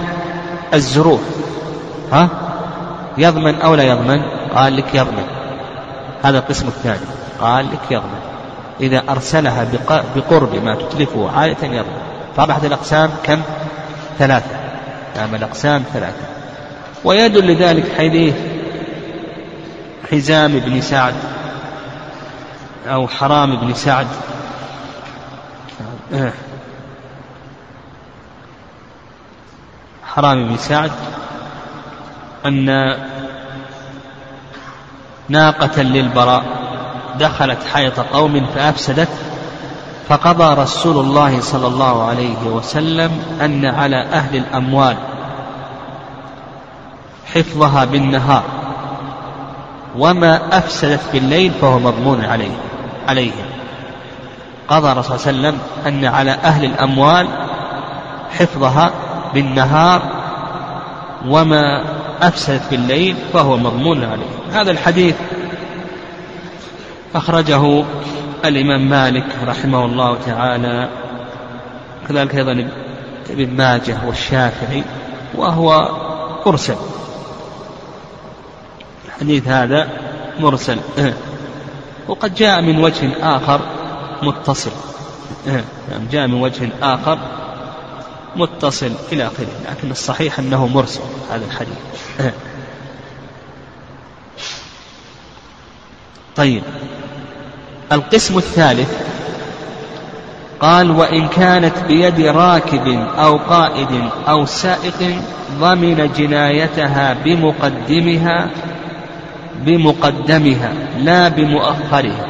[0.74, 1.18] الزروع
[2.12, 2.28] ها؟
[3.18, 4.22] يضمن أو لا يضمن؟
[4.54, 5.26] قال لك يضمن.
[6.22, 7.06] هذا القسم الثاني.
[7.40, 8.20] قال لك يضمن.
[8.80, 9.66] إذا أرسلها
[10.16, 12.02] بقرب ما تتلفه عادة يضمن.
[12.36, 13.40] فأربعة الأقسام كم؟
[14.18, 14.63] ثلاثة.
[15.16, 16.26] نعم الأقسام ثلاثة.
[17.04, 18.34] ويدل لذلك حديث
[20.10, 21.14] حزام بن سعد
[22.86, 24.06] أو حرام بن سعد.
[30.04, 30.90] حرام بن سعد
[32.46, 32.66] أن
[35.28, 36.44] ناقة للبراء
[37.18, 39.08] دخلت حيط قوم فأفسدت
[40.08, 44.96] فقضى رسول الله صلى الله عليه وسلم أن على أهل الأموال
[47.34, 48.42] حفظها بالنهار
[49.98, 52.56] وما أفسدت بالليل فهو مضمون عليه
[53.08, 53.44] عليهم
[54.68, 57.28] قضى الرسول صلى الله عليه وسلم أن على أهل الأموال
[58.38, 58.90] حفظها
[59.34, 60.02] بالنهار
[61.26, 61.84] وما
[62.22, 64.60] أفسدت بالليل فهو مضمون عليه.
[64.60, 65.14] هذا الحديث
[67.14, 67.84] أخرجه
[68.48, 70.88] الإمام مالك رحمه الله تعالى
[72.08, 72.68] كذلك أيضا
[73.30, 74.84] ابن ماجه والشافعي
[75.34, 75.88] وهو
[76.46, 76.76] مرسل.
[79.06, 79.88] الحديث هذا
[80.40, 80.78] مرسل.
[82.08, 83.60] وقد جاء من وجه آخر
[84.22, 84.70] متصل.
[85.46, 87.18] يعني جاء من وجه آخر
[88.36, 91.78] متصل إلى آخره لكن الصحيح أنه مرسل هذا الحديث.
[96.36, 96.62] طيب.
[97.94, 98.92] القسم الثالث
[100.60, 105.18] قال وإن كانت بيد راكب أو قائد أو سائق
[105.60, 108.48] ضمن جنايتها بمقدمها
[109.56, 112.26] بمقدمها لا بمؤخرها.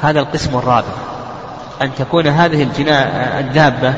[0.00, 0.94] هذا القسم الرابع.
[1.82, 3.94] أن تكون هذه الجنا الدابة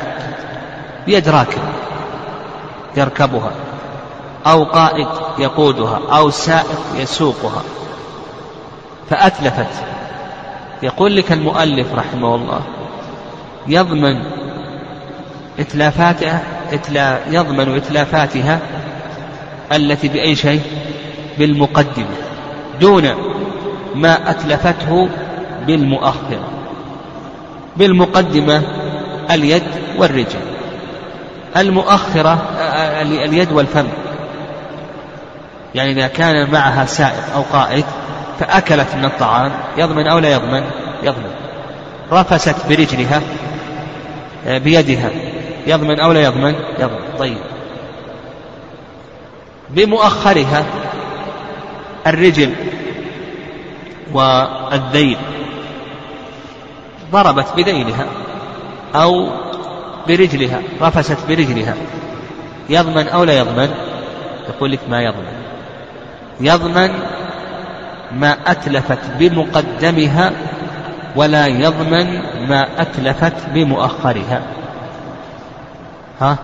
[1.07, 1.63] بيد راكب
[2.97, 3.51] يركبها
[4.47, 5.09] أو قائد
[5.39, 7.63] يقودها أو سائق يسوقها.
[9.11, 10.00] فأتلفت
[10.83, 12.61] يقول لك المؤلف رحمه الله
[13.67, 14.23] يضمن
[15.59, 18.59] إتلافاتها إتلا يضمن إتلافاتها
[19.73, 20.61] التي بأي شيء؟
[21.39, 22.17] بالمقدمة
[22.81, 23.09] دون
[23.95, 25.09] ما أتلفته
[25.67, 26.49] بالمؤخرة
[27.77, 28.63] بالمقدمة
[29.31, 29.63] اليد
[29.99, 30.41] والرجل
[31.57, 32.43] المؤخرة
[33.03, 33.87] اليد والفم
[35.75, 37.85] يعني إذا كان معها سائق أو قائد
[38.41, 40.65] فأكلت من الطعام يضمن أو لا يضمن؟
[41.03, 41.31] يضمن.
[42.13, 43.23] رفست برجلها
[44.47, 45.11] بيدها
[45.67, 47.19] يضمن أو لا يضمن؟ يضمن.
[47.19, 47.39] طيب.
[49.71, 50.65] بمؤخرها
[52.07, 52.55] الرجل
[54.13, 55.17] والذيل
[57.13, 58.07] ضربت بذيلها
[58.95, 59.29] أو
[60.09, 61.75] برجلها رفست برجلها.
[62.69, 63.71] يضمن أو لا يضمن؟
[64.49, 65.33] يقول لك ما يضمن.
[66.41, 66.91] يضمن
[68.13, 70.33] ما أتلفت بمقدمها
[71.17, 74.43] ولا يضمن ما أتلفت بمؤخرها.
[76.21, 76.39] ها؟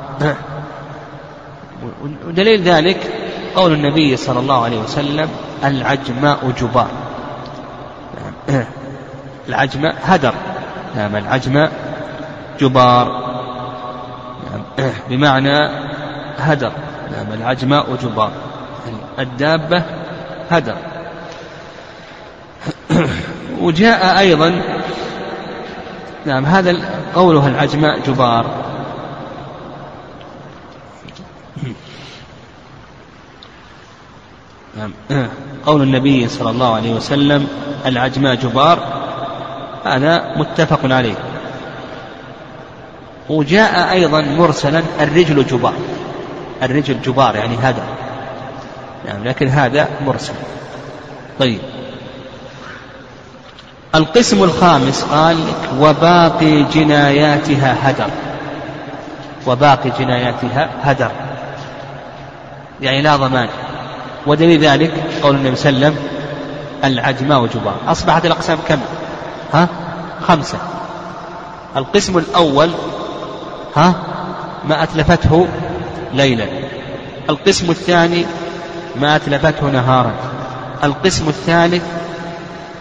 [2.26, 3.12] ودليل ذلك
[3.56, 5.28] قول النبي صلى الله عليه وسلم
[5.64, 6.88] العجماء جبار.
[9.48, 10.34] العجماء هدر.
[10.96, 11.72] نعم العجماء
[12.60, 13.26] جبار.
[15.08, 15.70] بمعنى
[16.38, 16.72] هدر.
[17.12, 18.30] نعم العجماء جبار.
[19.18, 19.82] الدابة
[20.50, 20.76] هدر.
[23.60, 24.62] وجاء أيضا
[26.26, 26.76] نعم هذا
[27.14, 28.46] قولها العجماء جبار.
[34.76, 34.92] نعم
[35.66, 37.48] قول النبي صلى الله عليه وسلم
[37.86, 38.78] العجماء جبار
[39.84, 41.16] هذا متفق عليه.
[43.28, 45.74] وجاء أيضا مرسلا الرجل جبار
[46.62, 47.82] الرجل جبار يعني هذا.
[49.06, 50.34] نعم لكن هذا مرسل.
[51.38, 51.60] طيب.
[53.96, 55.38] القسم الخامس قال
[55.80, 58.10] وباقي جناياتها هدر.
[59.46, 61.10] وباقي جناياتها هدر.
[62.80, 63.48] يعني لا ضمان.
[64.26, 66.08] ودليل ذلك قول النبي صلى الله عليه وسلم
[66.84, 68.78] العجماء وجبار أصبحت الأقسام كم؟
[69.54, 69.68] ها؟
[70.28, 70.58] خمسة.
[71.76, 72.70] القسم الأول
[73.76, 73.94] ها؟
[74.68, 75.48] ما أتلفته
[76.14, 76.46] ليلا.
[77.30, 78.26] القسم الثاني
[78.96, 80.12] ما أتلفته نهارا.
[80.84, 81.82] القسم الثالث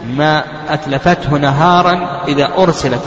[0.10, 3.02] ما أتلفته نهارا إذا أرسلت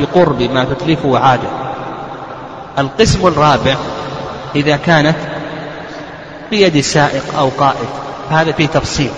[0.00, 1.48] بقرب ما تتلفه عادة.
[2.78, 3.76] القسم الرابع
[4.56, 5.16] إذا كانت
[6.50, 7.88] بيد سائق أو قائد
[8.30, 9.10] هذا فيه تفصيل.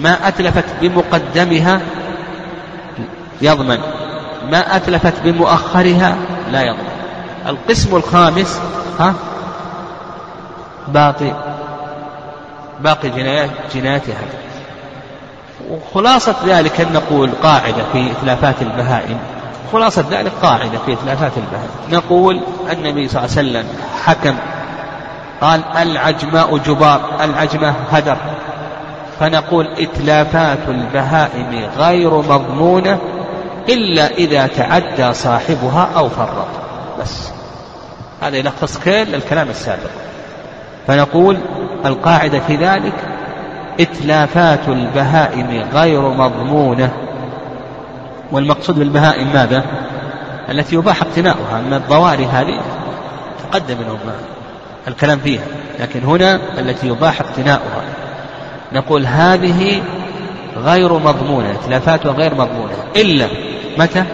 [0.00, 1.80] ما أتلفت بمقدمها
[3.40, 3.78] يضمن
[4.50, 6.16] ما أتلفت بمؤخرها
[6.52, 6.88] لا يضمن.
[7.46, 8.60] القسم الخامس
[9.00, 9.14] ها؟
[10.88, 11.32] باقي
[12.80, 14.47] باقي جنايات جناياتها.
[15.70, 19.18] وخلاصة ذلك أن نقول قاعدة في إتلافات البهائم.
[19.72, 21.70] خلاصة ذلك قاعدة في إتلافات البهائم.
[21.90, 22.40] نقول
[22.72, 23.64] النبي صلى الله عليه وسلم
[24.04, 24.34] حكم.
[25.40, 28.16] قال العجماء جبار العجمة هدر.
[29.20, 32.98] فنقول إتلافات البهائم غير مضمونة
[33.68, 36.46] إلا إذا تعدى صاحبها أو فرط.
[37.00, 37.28] بس.
[38.22, 39.90] هذا يلخص كل الكلام السابق.
[40.86, 41.38] فنقول
[41.84, 43.17] القاعدة في ذلك
[43.80, 46.90] إتلافات البهائم غير مضمونة.
[48.32, 49.64] والمقصود بالبهائم ماذا؟
[50.50, 52.60] التي يباح اقتناؤها أما الضواري هذه
[53.42, 53.98] تقدم منهم
[54.88, 55.42] الكلام فيها
[55.80, 57.82] لكن هنا التي يباح اقتناؤها.
[58.72, 59.82] نقول هذه
[60.56, 63.28] غير مضمونة إتلافاتها غير مضمونة إلا
[63.78, 64.04] متى؟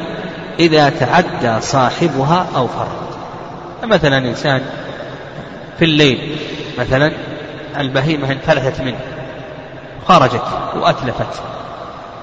[0.59, 3.05] إذا تعدى صاحبها أو فرط
[3.85, 4.63] مثلا إنسان
[5.79, 6.37] في الليل
[6.79, 7.13] مثلا
[7.79, 9.14] البهيمة انفلتت منه.
[10.09, 10.45] خرجت
[10.81, 11.43] وأتلفت.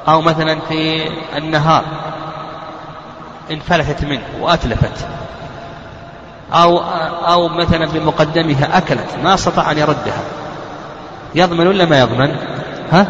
[0.08, 1.84] أو مثلا في النهار
[3.52, 5.08] انفلتت منه وأتلفت.
[6.54, 6.80] أو
[7.28, 10.22] أو مثلا بمقدمها أكلت ما استطاع أن يردها.
[11.36, 12.36] يضمن ولا ما يضمن؟
[12.92, 13.08] ها؟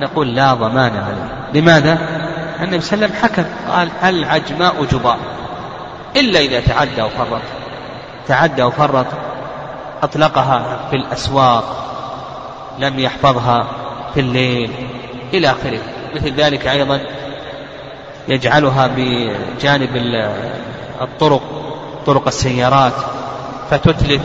[0.00, 1.60] نقول لا ضمان عليه.
[1.60, 1.98] لماذا؟
[2.60, 5.18] النبي صلى الله عليه وسلم حكم قال العجماء جبار.
[6.16, 7.40] إلا إذا تعدى وفرط.
[8.28, 9.06] تعدى وفرط
[10.02, 11.64] أطلقها في الأسواق
[12.78, 13.66] لم يحفظها.
[14.16, 14.70] في الليل
[15.34, 15.78] إلى آخره.
[16.14, 17.00] مثل ذلك أيضا
[18.28, 19.96] يجعلها بجانب
[21.00, 21.42] الطرق
[22.06, 22.92] طرق السيارات
[23.70, 24.22] فتتلف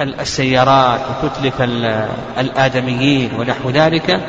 [0.00, 1.62] السيارات وتتلف
[2.38, 4.20] الآدميين ونحو ذلك.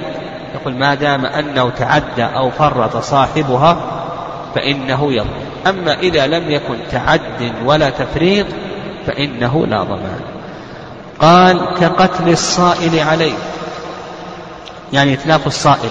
[0.55, 3.77] يقول ما دام أنه تعدى أو فرط صاحبها
[4.55, 5.45] فإنه يضمن.
[5.67, 8.45] أما إذا لم يكن تعد ولا تفريط
[9.07, 10.19] فإنه لا ضمان.
[11.19, 13.33] قال كقتل الصائل عليه.
[14.93, 15.89] يعني إتلاف الصائل.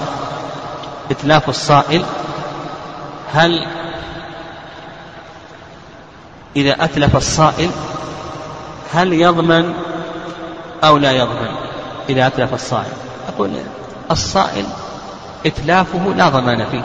[1.10, 2.04] إتلاف الصائل
[3.32, 3.66] هل
[6.56, 7.70] إذا أتلف الصائل
[8.94, 9.72] هل يضمن
[10.84, 11.48] أو لا يضمن
[12.08, 12.92] إذا أتلف الصائل؟
[13.28, 13.50] أقول
[14.10, 14.64] الصائل
[15.46, 16.82] إتلافه لا ضمان فيه.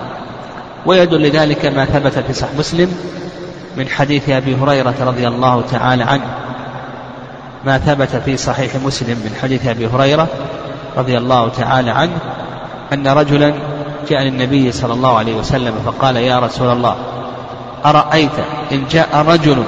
[0.86, 2.98] ويدل لذلك ما ثبت في صحيح مسلم
[3.78, 6.38] من حديث أبي هريرة رضي الله تعالى عنه.
[7.66, 10.28] ما ثبت في صحيح مسلم من حديث أبي هريرة
[10.98, 12.18] رضي الله تعالى عنه
[12.94, 13.54] أن رجلا
[14.10, 16.96] جاء للنبي صلى الله عليه وسلم فقال يا رسول الله
[17.86, 18.40] أرأيت
[18.72, 19.64] إن جاء رجل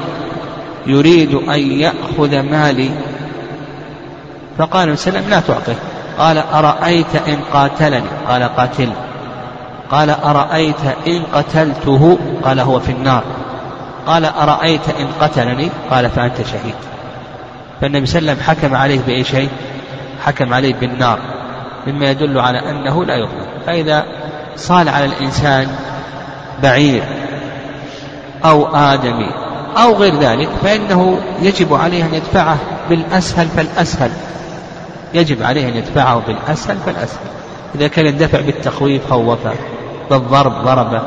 [0.87, 2.91] يريد أن يأخذ مالي؟
[4.57, 5.75] فقال وسلم لا تعطه.
[6.19, 8.89] قال أرأيت إن قاتلني؟ قال قاتل.
[9.91, 13.23] قال أرأيت إن قتلته؟ قال هو في النار.
[14.07, 16.75] قال أرأيت إن قتلني؟ قال فأنت شهيد.
[17.81, 19.49] فالنبي صلى الله عليه وسلم حكم عليه بأي شيء؟
[20.25, 21.19] حكم عليه بالنار
[21.87, 24.05] مما يدل على أنه لا يظلم فإذا
[24.55, 25.67] صال على الإنسان
[26.63, 27.03] بعير
[28.45, 29.31] أو آدمي
[29.77, 32.57] أو غير ذلك فإنه يجب عليه أن يدفعه
[32.89, 34.11] بالأسهل فالأسهل
[35.13, 37.27] يجب عليه أن يدفعه بالأسهل فالأسهل
[37.75, 39.53] إذا كان يندفع بالتخويف خوفه
[40.09, 41.01] بالضرب ضربه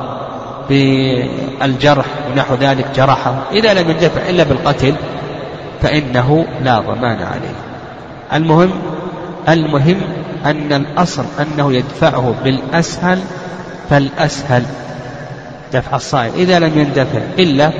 [0.68, 4.94] بالجرح ونحو ذلك جرحه إذا لم يندفع إلا بالقتل
[5.82, 7.54] فإنه لا ضمان عليه.
[8.32, 8.70] المهم
[9.48, 10.00] المهم
[10.44, 13.18] أن الأصل أنه يدفعه بالأسهل
[13.90, 14.62] فالأسهل
[15.72, 17.70] دفع الصائل إذا لم يندفع إلا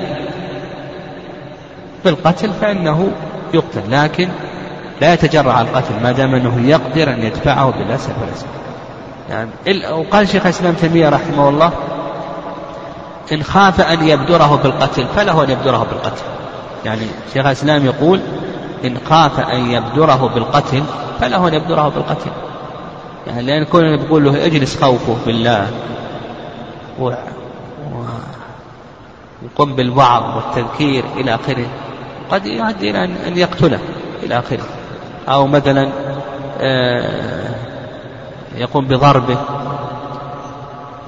[2.05, 3.13] بالقتل فإنه
[3.55, 4.29] يقتل لكن
[5.01, 8.49] لا يتجرع على القتل ما دام أنه يقدر أن يدفعه بالأسهل فالأسهل
[9.31, 11.73] يعني وقال شيخ الإسلام تيمية رحمه الله
[13.33, 16.23] إن خاف أن يبدره بالقتل فله أن يبدره بالقتل.
[16.85, 18.21] يعني شيخ الإسلام يقول
[18.85, 20.83] إن خاف أن يبدره بالقتل
[21.23, 22.31] فله أن يبدره بالقتل.
[23.27, 25.67] يعني لأن كون يقول له اجلس خوفه بالله
[27.01, 27.09] و...
[27.09, 27.13] و...
[29.43, 31.67] وقم بالوعظ والتذكير إلى آخره
[32.31, 33.79] قد يؤدي إلى أن يقتله
[34.23, 34.65] إلى آخره.
[35.29, 35.89] أو مثلا
[36.61, 37.55] آه،
[38.57, 39.39] يقوم بضربه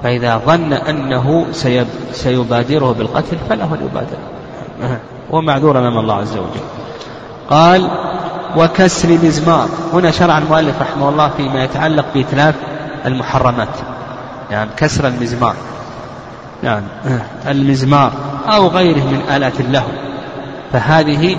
[0.03, 1.45] فإذا ظن أنه
[2.11, 4.17] سيبادره بالقتل فله أن يبادر
[5.33, 6.65] هو معذور أمام الله عز وجل.
[7.49, 7.89] قال
[8.57, 9.69] وكسر مزمار.
[9.93, 12.55] هنا شرع المؤلف رحمه الله فيما يتعلق بإتلاف
[13.05, 13.77] المحرمات.
[14.51, 15.55] يعني كسر المزمار.
[16.63, 16.85] يعني
[17.47, 18.11] المزمار
[18.47, 19.87] أو غيره من آلات اللهو.
[20.73, 21.37] فهذه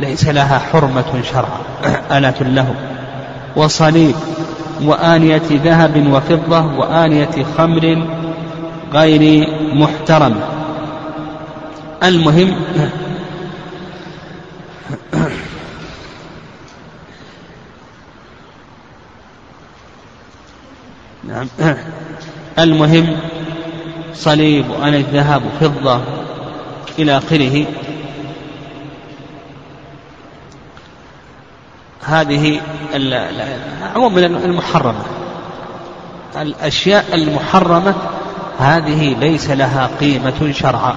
[0.00, 1.60] ليس لها حرمة شرعا.
[2.18, 2.74] آلات اللهو.
[3.56, 4.14] وصليب
[4.82, 8.06] وآنية ذهب وفضة وآنية خمر
[8.92, 10.40] غير محترمة
[12.02, 12.54] المهم
[21.34, 21.76] نعم.
[22.58, 23.16] المهم
[24.14, 26.00] صليب وآنية ذهب وفضة
[26.98, 27.66] إلى آخره.
[32.04, 32.60] هذه
[33.94, 35.04] عموما المحرمة.
[36.36, 37.94] الأشياء المحرمة
[38.58, 40.94] هذه ليس لها قيمة شرعا.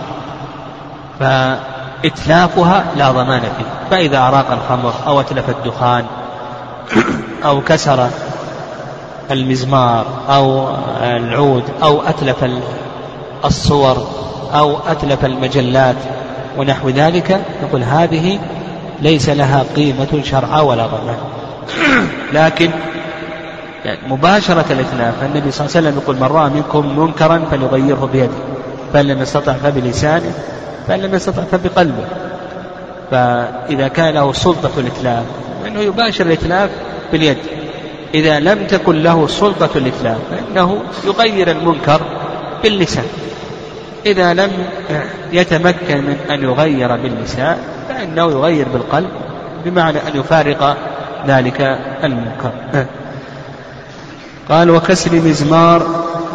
[1.20, 3.90] فإتلافها لا ضمان فيه.
[3.92, 6.06] فإذا أراق الخمر أو أتلف الدخان
[7.46, 8.10] أو كسر
[9.32, 10.70] المزمار أو
[11.02, 12.46] العود أو أتلف
[13.46, 14.08] الصور
[14.54, 15.96] أو أتلف المجلات
[16.58, 18.40] ونحو ذلك نقول هذه
[19.02, 21.18] ليس لها قيمة شرعا ولا ضمان
[22.34, 22.72] لكن
[23.86, 28.34] يعني مباشرة الإتلاف النبي صلى الله عليه وسلم يقول من رأى منكم منكرا فليغيره بيده
[28.94, 30.32] فإن لم يستطع فبلسانه
[30.88, 32.06] فإن لم يستطع فبقلبه.
[33.12, 35.24] فإذا كان له سلطة الإتلاف
[35.64, 36.70] فإنه يباشر الإتلاف
[37.12, 37.38] باليد.
[38.14, 42.02] إذا لم تكن له سلطة الإتلاف فإنه يغير المنكر
[42.64, 43.06] باللسان.
[44.06, 44.52] إذا لم
[45.32, 47.58] يتمكن من أن يغير باللسان
[47.90, 49.10] فإنه يغير بالقلب
[49.66, 50.78] بمعنى أن يفارق
[51.28, 52.52] ذلك المنكر.
[54.50, 55.88] قال وكسر مزمار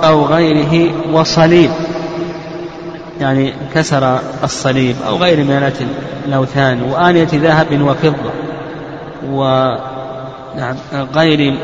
[0.05, 1.71] أو غيره وصليب.
[3.21, 5.73] يعني كسر الصليب أو غير من
[6.27, 8.31] الأوثان وآنية ذهب وفضة
[9.31, 9.45] و
[10.57, 10.77] نعم
[11.15, 11.57] غير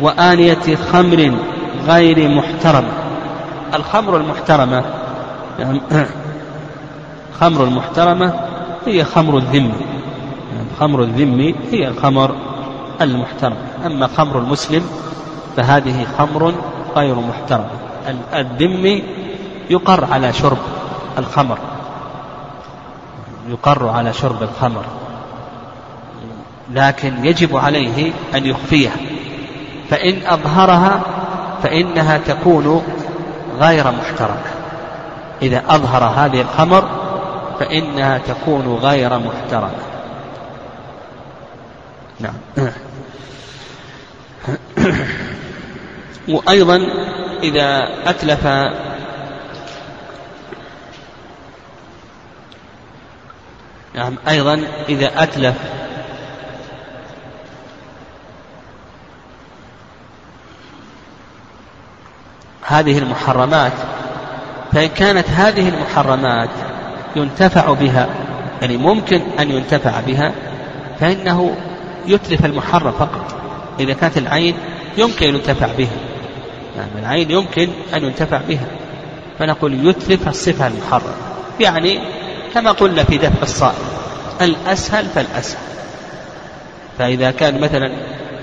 [0.00, 1.32] وآنية خمر
[1.86, 2.92] غير محترمة
[3.74, 4.84] الخمر المحترمة
[5.58, 5.80] يعني
[7.40, 8.34] خمر المحترمة
[8.86, 9.72] هي خمر الذم.
[10.54, 12.34] يعني خمر الذم هي الخمر
[13.00, 13.56] المحترم.
[13.86, 14.86] أما خمر المسلم
[15.56, 16.54] فهذه خمر
[16.96, 17.70] غير محترمة
[18.34, 19.02] الذم
[19.70, 20.58] يقر على شرب
[21.18, 21.58] الخمر.
[23.48, 24.84] يقر على شرب الخمر.
[26.70, 28.96] لكن يجب عليه أن يخفيها.
[29.90, 31.00] فإن أظهرها
[31.62, 32.82] فإنها تكون
[33.60, 34.44] غير محترمة
[35.42, 36.88] إذا أظهر هذه الخمر
[37.60, 39.82] فإنها تكون غير محترمة
[42.20, 42.34] نعم.
[46.28, 46.80] وأيضا
[47.42, 48.46] إذا أتلف
[53.94, 55.54] نعم أيضا إذا أتلف
[62.62, 63.72] هذه المحرمات
[64.72, 66.50] فإن كانت هذه المحرمات
[67.16, 68.08] ينتفع بها
[68.60, 70.32] يعني ممكن أن ينتفع بها
[71.00, 71.56] فإنه
[72.06, 73.34] يتلف المحرم فقط.
[73.80, 74.54] إذا كانت العين
[74.98, 75.96] يمكن أن ينتفع بها
[76.76, 78.66] يعني العين يمكن أن ينتفع بها
[79.38, 81.14] فنقول يتلف الصفة المحرمة.
[81.60, 82.00] يعني
[82.54, 83.84] كما قلنا في دفع الصائم
[84.40, 85.62] الأسهل فالأسهل.
[86.98, 87.92] فإذا كان مثلا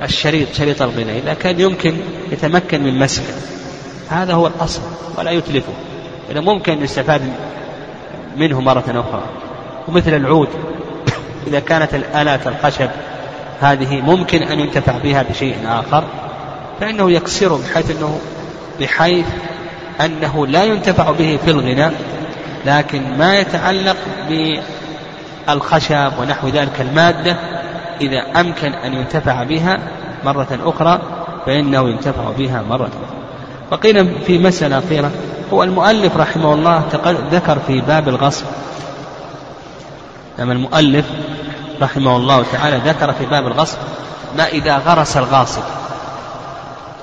[0.04, 1.98] الشريط شريط الغناء إذا كان يمكن
[2.32, 3.59] يتمكن من مسحه
[4.10, 4.82] هذا هو الأصل
[5.18, 5.74] ولا يتلفه.
[6.32, 7.22] إذا ممكن يستفاد
[8.38, 9.24] منه مرة أخرى.
[9.88, 10.50] ومثل العود
[11.48, 12.90] إذا كانت الآلات الخشب
[13.62, 16.04] هذه ممكن أن ينتفع بها بشيء آخر
[16.80, 18.20] فإنه يكسره بحيث أنه
[18.80, 19.26] بحيث
[20.02, 21.94] أنه لا ينتفع به في الغناء
[22.66, 23.98] لكن ما يتعلق
[25.48, 27.36] بالخشب ونحو ذلك المادة
[28.02, 29.80] إذا أمكن أن ينتفع بها
[30.26, 31.02] مرة أخرى
[31.46, 33.19] فإنه ينتفع بها مرة أخرى.
[33.72, 35.12] وقيل في مسألة أخيرة
[35.54, 36.84] هو المؤلف رحمه الله
[37.32, 38.46] ذكر في باب الغصب.
[40.40, 41.06] لما المؤلف
[41.82, 43.78] رحمه الله تعالى ذكر في باب الغصب
[44.38, 45.62] ما إذا غرس الغاصب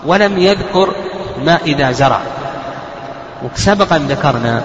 [0.06, 0.94] ولم يذكر
[1.44, 2.20] ما إذا زرع.
[3.42, 4.62] وسبقا ذكرنا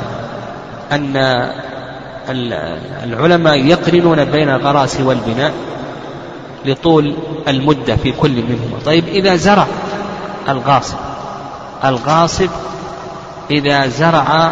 [0.92, 1.16] أن
[3.04, 5.54] العلماء يقرنون بين الغراس والبناء
[6.66, 7.16] لطول
[7.48, 8.80] المدة في كل منهما.
[8.86, 9.68] طيب إذا زرع
[10.50, 10.98] الغاصب
[11.86, 12.50] الغاصب
[13.52, 14.52] إذا زرع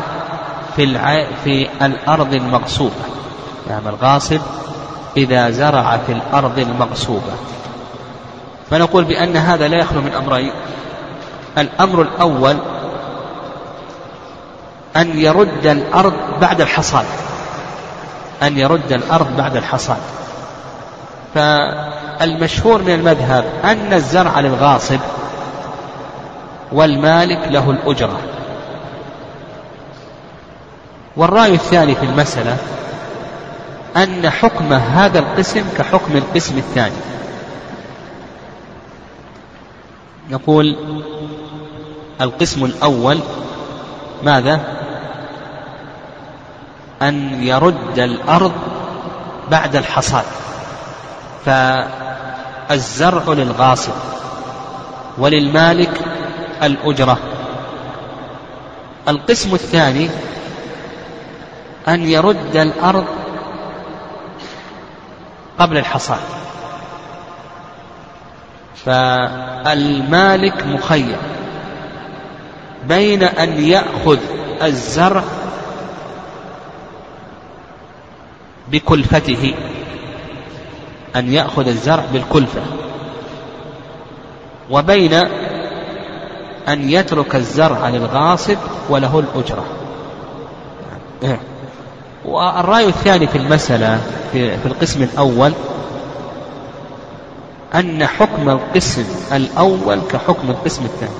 [0.75, 1.25] في الع...
[1.43, 2.93] في الأرض المغصوبة.
[3.69, 4.39] نعم الغاصب
[5.17, 7.34] إذا زرع في الأرض المغصوبة.
[8.69, 10.51] فنقول بأن هذا لا يخلو من أمرين.
[11.57, 12.57] الأمر الأول
[14.97, 17.05] أن يرد الأرض بعد الحصاد.
[18.43, 19.97] أن يرد الأرض بعد الحصاد.
[21.36, 24.99] فالمشهور من المذهب أن الزرع للغاصب
[26.72, 28.20] والمالك له الأجرة.
[31.17, 32.57] والرأي الثاني في المسألة
[33.97, 36.95] أن حكم هذا القسم كحكم القسم الثاني.
[40.30, 40.78] نقول
[42.22, 43.20] القسم الأول
[44.24, 44.59] ماذا؟
[47.01, 48.53] أن يرد الأرض
[49.51, 50.26] بعد الحصاد.
[51.45, 53.93] فالزرع للغاصب
[55.17, 56.01] وللمالك
[56.64, 57.18] الأجرة.
[59.07, 60.10] القسم الثاني
[61.88, 63.05] أن يرد الأرض
[65.60, 66.20] قبل الحصاد.
[68.86, 71.16] فالمالك مخير
[72.88, 74.18] بين أن يأخذ
[74.64, 75.24] الزرع
[78.72, 79.53] بكلفته
[81.16, 82.62] أن يأخذ الزرع بالكلفة
[84.70, 85.14] وبين
[86.68, 88.57] أن يترك الزرع للغاصب
[88.89, 89.66] وله الأجرة.
[92.26, 93.99] والرأي الثاني في المسألة
[94.32, 95.51] في, القسم الأول
[97.76, 101.12] أن حكم القسم الأول كحكم القسم الثاني.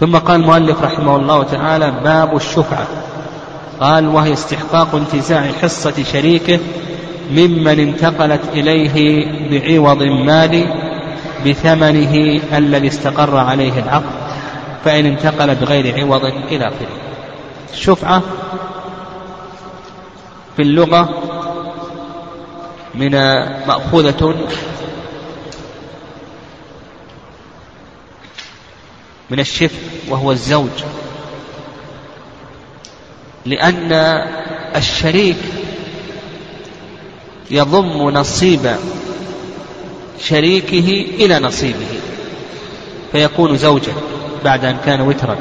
[0.00, 2.86] ثم قال المؤلف رحمه الله تعالى باب الشفعة.
[3.80, 6.58] قال وهي استحقاق انتزاع حصة شريكه
[7.30, 10.66] ممن انتقلت إليه بعوض مالي
[11.46, 14.27] بثمنه الذي استقر عليه العقد.
[14.84, 16.88] فإن انتقل بغير عوض إلى آخره.
[17.72, 18.22] الشفعة
[20.56, 21.22] في اللغة
[22.94, 23.10] من
[23.66, 24.34] مأخوذة
[29.30, 30.70] من الشفع وهو الزوج.
[33.46, 33.92] لأن
[34.76, 35.36] الشريك
[37.50, 38.76] يضم نصيب
[40.20, 42.00] شريكه إلى نصيبه
[43.12, 43.92] فيكون زوجا.
[44.44, 45.36] بعد أن كان وترا.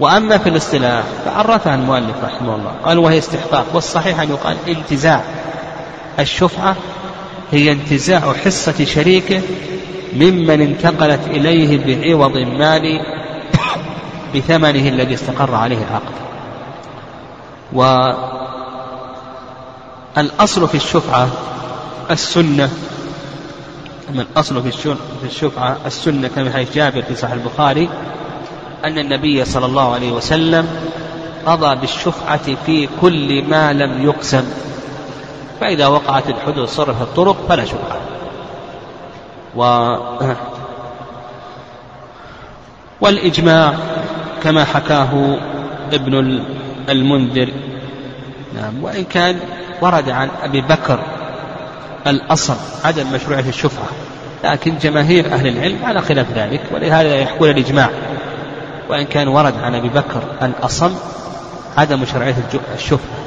[0.00, 2.72] وأما في الاصطلاح فعرفها المؤلف رحمه الله.
[2.84, 3.66] قال وهي استحقاق.
[3.74, 5.20] والصحيح أن يقال انتزاع
[6.20, 6.76] الشفعة
[7.52, 9.40] هي انتزاع حصة شريكه
[10.16, 13.00] ممن انتقلت إليه بعوض مالي
[14.34, 16.14] بثمنه الذي استقر عليه العقد.
[20.16, 21.28] والأصل في الشفعة
[22.10, 22.70] السنة
[24.10, 27.88] من الأصل في الشفعة السنة كما في حديث جابر في صحيح البخاري
[28.84, 30.68] أن النبي صلى الله عليه وسلم
[31.46, 34.44] قضى بالشفعة في كل ما لم يقسم.
[35.60, 38.00] فإذا وقعت الحدود صرف الطرق فلا شفعة.
[39.56, 39.62] و
[43.00, 43.74] والإجماع
[44.42, 45.38] كما حكاه
[45.92, 46.44] ابن
[46.88, 47.48] المنذر.
[48.54, 49.40] نعم وإن كان
[49.82, 51.00] ورد عن أبي بكر
[52.06, 53.88] الأصل عدم مشروعية الشفعة.
[54.44, 57.90] لكن جماهير أهل العلم على خلاف ذلك ولهذا يحكون الإجماع.
[58.88, 60.92] وإن كان ورد عن أبي بكر الأصل
[61.76, 62.34] عدم مشروعية
[62.74, 63.18] الشفعة.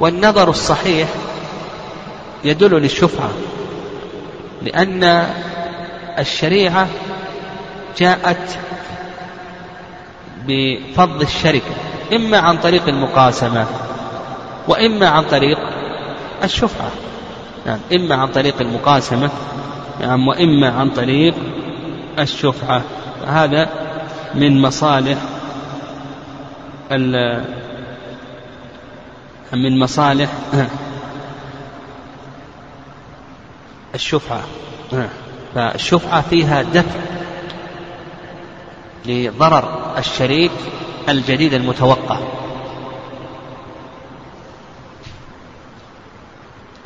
[0.00, 1.08] والنظر الصحيح
[2.44, 3.30] يدل للشفعة
[4.62, 5.26] لأن
[6.18, 6.88] الشريعة
[7.98, 8.58] جاءت
[10.46, 11.74] بفضل الشركة
[12.12, 13.66] إما عن طريق المقاسمة
[14.68, 15.58] وإما عن طريق
[16.44, 16.90] الشفعة.
[17.68, 19.30] نعم إما عن طريق المقاسمة
[20.00, 21.34] نعم وإما عن طريق
[22.18, 22.82] الشفعة.
[23.26, 23.68] هذا
[24.34, 25.18] من مصالح
[29.52, 30.30] من مصالح
[33.94, 34.42] الشفعة.
[35.54, 37.00] فالشفعة فيها دفع
[39.06, 40.52] لضرر الشريك
[41.08, 42.18] الجديد المتوقع.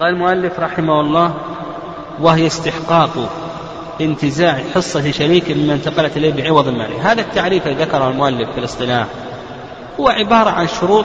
[0.02, 1.34] قال المؤلف رحمه الله
[2.20, 3.10] وهي استحقاق
[4.00, 9.06] انتزاع حصة شريك مما انتقلت إليه بعوض المالي هذا التعريف الذي ذكره المؤلف في الاصطلاح
[10.00, 11.04] هو عبارة عن شروط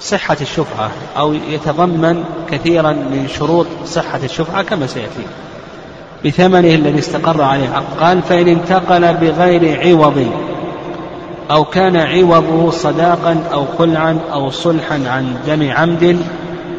[0.00, 5.26] صحة الشفعة أو يتضمن كثيرا من شروط صحة الشفعة كما سيأتي.
[6.24, 10.30] بثمنه الذي استقر عليه قال فإن انتقل بغير عوض
[11.50, 16.18] أو كان عوضه صداقا أو قلعا أو صلحا عن دم عمد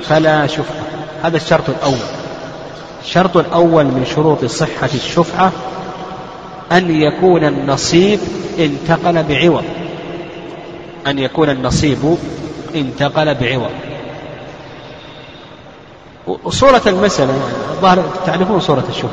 [0.04, 0.86] فلا شفعة.
[1.24, 2.06] هذا الشرط الأول.
[3.04, 5.52] الشرط الأول من شروط صحة الشفعة
[6.72, 8.20] أن يكون النصيب
[8.60, 9.64] انتقل بعوض.
[11.08, 12.18] أن يكون النصيب
[12.76, 13.72] انتقل بعوض.
[16.44, 17.34] وصورة المسألة
[17.72, 19.10] الظاهر تعرفون صورة الشفعة.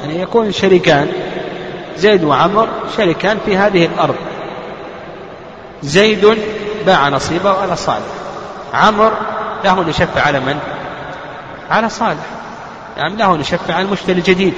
[0.00, 1.08] يعني يكون شريكان
[1.98, 4.14] زيد وعمر شريكان في هذه الأرض.
[5.82, 6.38] زيد
[6.86, 8.06] باع نصيبه على صالح
[8.74, 9.12] عمر
[9.64, 10.58] له أن يشفع على من؟
[11.70, 12.26] على صالح.
[12.96, 14.54] يعني له أن يشفع على المشتري الجديد.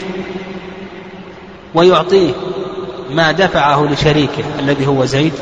[1.74, 2.32] ويعطيه
[3.10, 5.32] ما دفعه لشريكه الذي هو زيد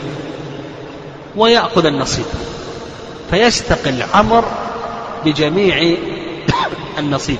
[1.36, 2.24] ويأخذ النصيب.
[3.30, 4.44] فيستقل عمر
[5.24, 5.96] بجميع
[6.98, 7.38] النصيب.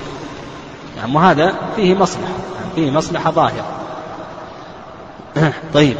[0.97, 2.33] يعني وهذا فيه مصلحة
[2.75, 3.67] فيه مصلحة ظاهرة.
[5.75, 5.97] طيب.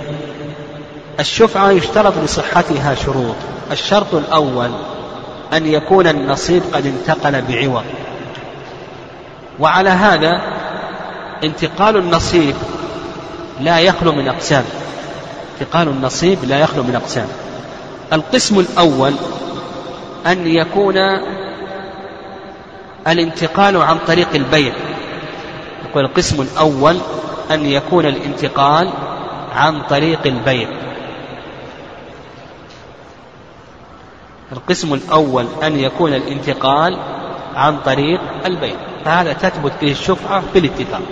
[1.21, 3.35] الشفعة يشترط لصحتها شروط.
[3.73, 4.71] الشرط الأول
[5.55, 7.85] أن يكون النصيب قد انتقل بعوض.
[9.61, 10.41] وعلى هذا
[11.45, 12.55] انتقال النصيب
[13.61, 14.65] لا يخلو من أقسام.
[15.61, 17.29] انتقال النصيب لا يخلو من أقسام.
[18.13, 19.13] القسم الأول
[20.27, 20.97] أن يكون
[23.07, 24.73] الانتقال عن طريق البيع.
[25.91, 26.97] يقول القسم الأول
[27.51, 28.91] أن يكون الانتقال
[29.55, 30.69] عن طريق البيع.
[34.53, 36.99] القسم الأول أن يكون الانتقال
[37.55, 41.03] عن طريق البيع فهذا تثبت به الشفعة بالاتفاق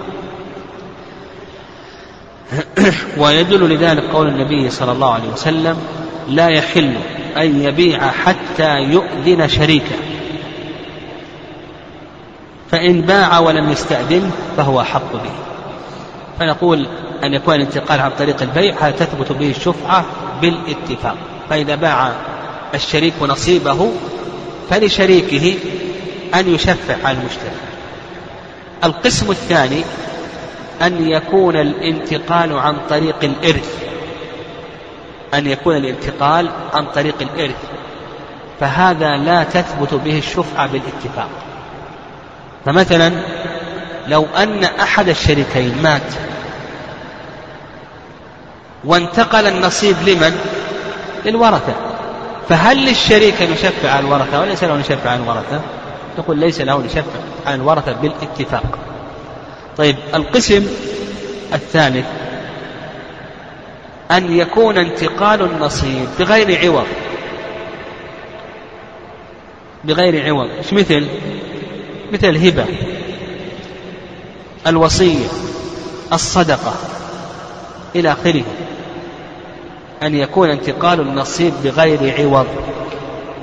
[3.21, 5.77] ويدل لذلك قول النبي صلى الله عليه وسلم
[6.29, 6.95] لا يحل
[7.37, 9.97] أن يبيع حتى يؤذن شريكه.
[12.71, 15.31] فإن باع ولم يستأذن فهو أحق به.
[16.39, 16.87] فنقول
[17.25, 20.05] أن يكون الانتقال عن طريق البيع هذا تثبت به الشفعة
[20.41, 21.17] بالاتفاق.
[21.51, 22.13] فإذا باع
[22.75, 23.93] الشريك نصيبه
[24.71, 25.59] فلشريكه
[26.35, 27.51] أن يشفع على المشتري
[28.85, 29.85] القسم الثاني
[30.83, 33.83] أن يكون الانتقال عن طريق الإرث.
[35.35, 37.57] أن يكون الانتقال عن طريق الإرث.
[38.61, 41.29] فهذا لا تثبت به الشفعة بالاتفاق.
[42.65, 43.13] فمثلا
[44.09, 46.03] لو أن أحد الشريكين مات
[48.85, 50.39] وانتقل النصيب لمن؟
[51.25, 51.92] للورثة.
[52.49, 55.61] فهل للشريك أن يشفع على الورثة وليس له أن يشفع على الورثة؟
[56.19, 58.79] نقول ليس له أن يشفع على الورثة بالاتفاق.
[59.77, 60.67] طيب القسم
[61.53, 62.07] الثالث.
[64.11, 66.87] أن يكون انتقال النصيب بغير عوض.
[69.85, 70.49] بغير عوض.
[70.59, 71.07] إيش مثل؟
[72.13, 72.65] مثل الهبة
[74.67, 75.27] الوصية
[76.13, 76.75] الصدقة
[77.97, 78.43] إلى آخره.
[80.03, 82.47] أن يكون انتقال النصيب بغير عوض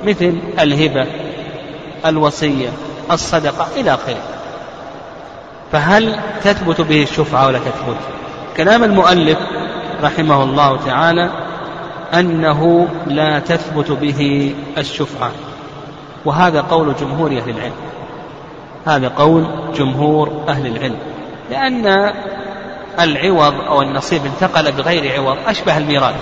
[0.04, 1.06] مثل الهبة
[2.06, 2.68] الوصية
[3.10, 4.22] الصدقة إلى آخره.
[5.72, 7.96] فهل تثبت به الشفعة ولا تثبت؟
[8.56, 9.38] كلام المؤلف
[10.02, 11.30] رحمه الله تعالى
[12.14, 15.30] أنه لا تثبت به الشفعة
[16.24, 17.72] وهذا قول جمهور أهل العلم.
[18.86, 20.96] هذا قول جمهور أهل العلم.
[21.50, 22.12] لأن
[23.00, 26.14] العوض أو النصيب انتقل بغير عوض أشبه الميراث.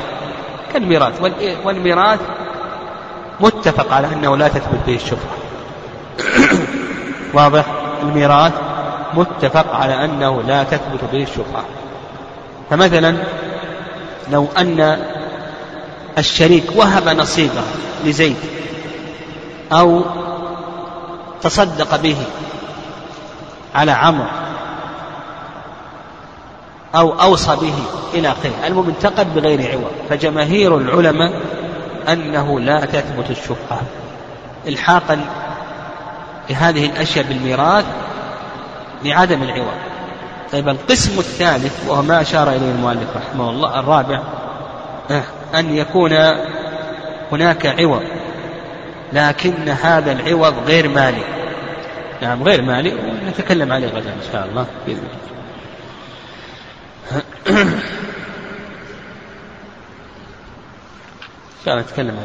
[0.73, 1.21] كالميراث
[1.65, 2.21] والميراث
[3.41, 5.37] متفق على أنه لا تثبت به الشفعة
[7.35, 7.65] واضح؟
[8.03, 8.53] الميراث
[9.15, 11.65] متفق على أنه لا تثبت به الشفعة
[12.71, 13.17] فمثلا
[14.31, 14.99] لو أن
[16.19, 17.63] الشريك وهب نصيبه
[18.05, 18.37] لزيد
[19.73, 20.03] أو
[21.43, 22.17] تصدق به
[23.75, 24.27] على عمرو
[26.95, 27.75] أو أوصى به
[28.15, 28.67] إلى آخره.
[28.67, 29.91] المهم انتقد بغير عوض.
[30.09, 31.33] فجماهير العلماء
[32.09, 33.81] أنه لا تثبت الشفعة
[34.69, 35.21] إلحاقا
[36.51, 37.85] لهذه الأشياء بالميراث
[39.05, 39.79] لعدم العوض.
[40.53, 44.23] طيب القسم الثالث وهو ما أشار إليه المؤلف رحمه الله الرابع
[45.55, 46.13] أن يكون
[47.33, 48.03] هناك عوض
[49.13, 51.23] لكن هذا العوض غير مالي.
[52.23, 55.38] نعم غير مالي ونتكلم عليه غدا إن شاء الله بإذن الله.
[57.13, 57.23] إن
[61.65, 62.19] شاء الله نتكلم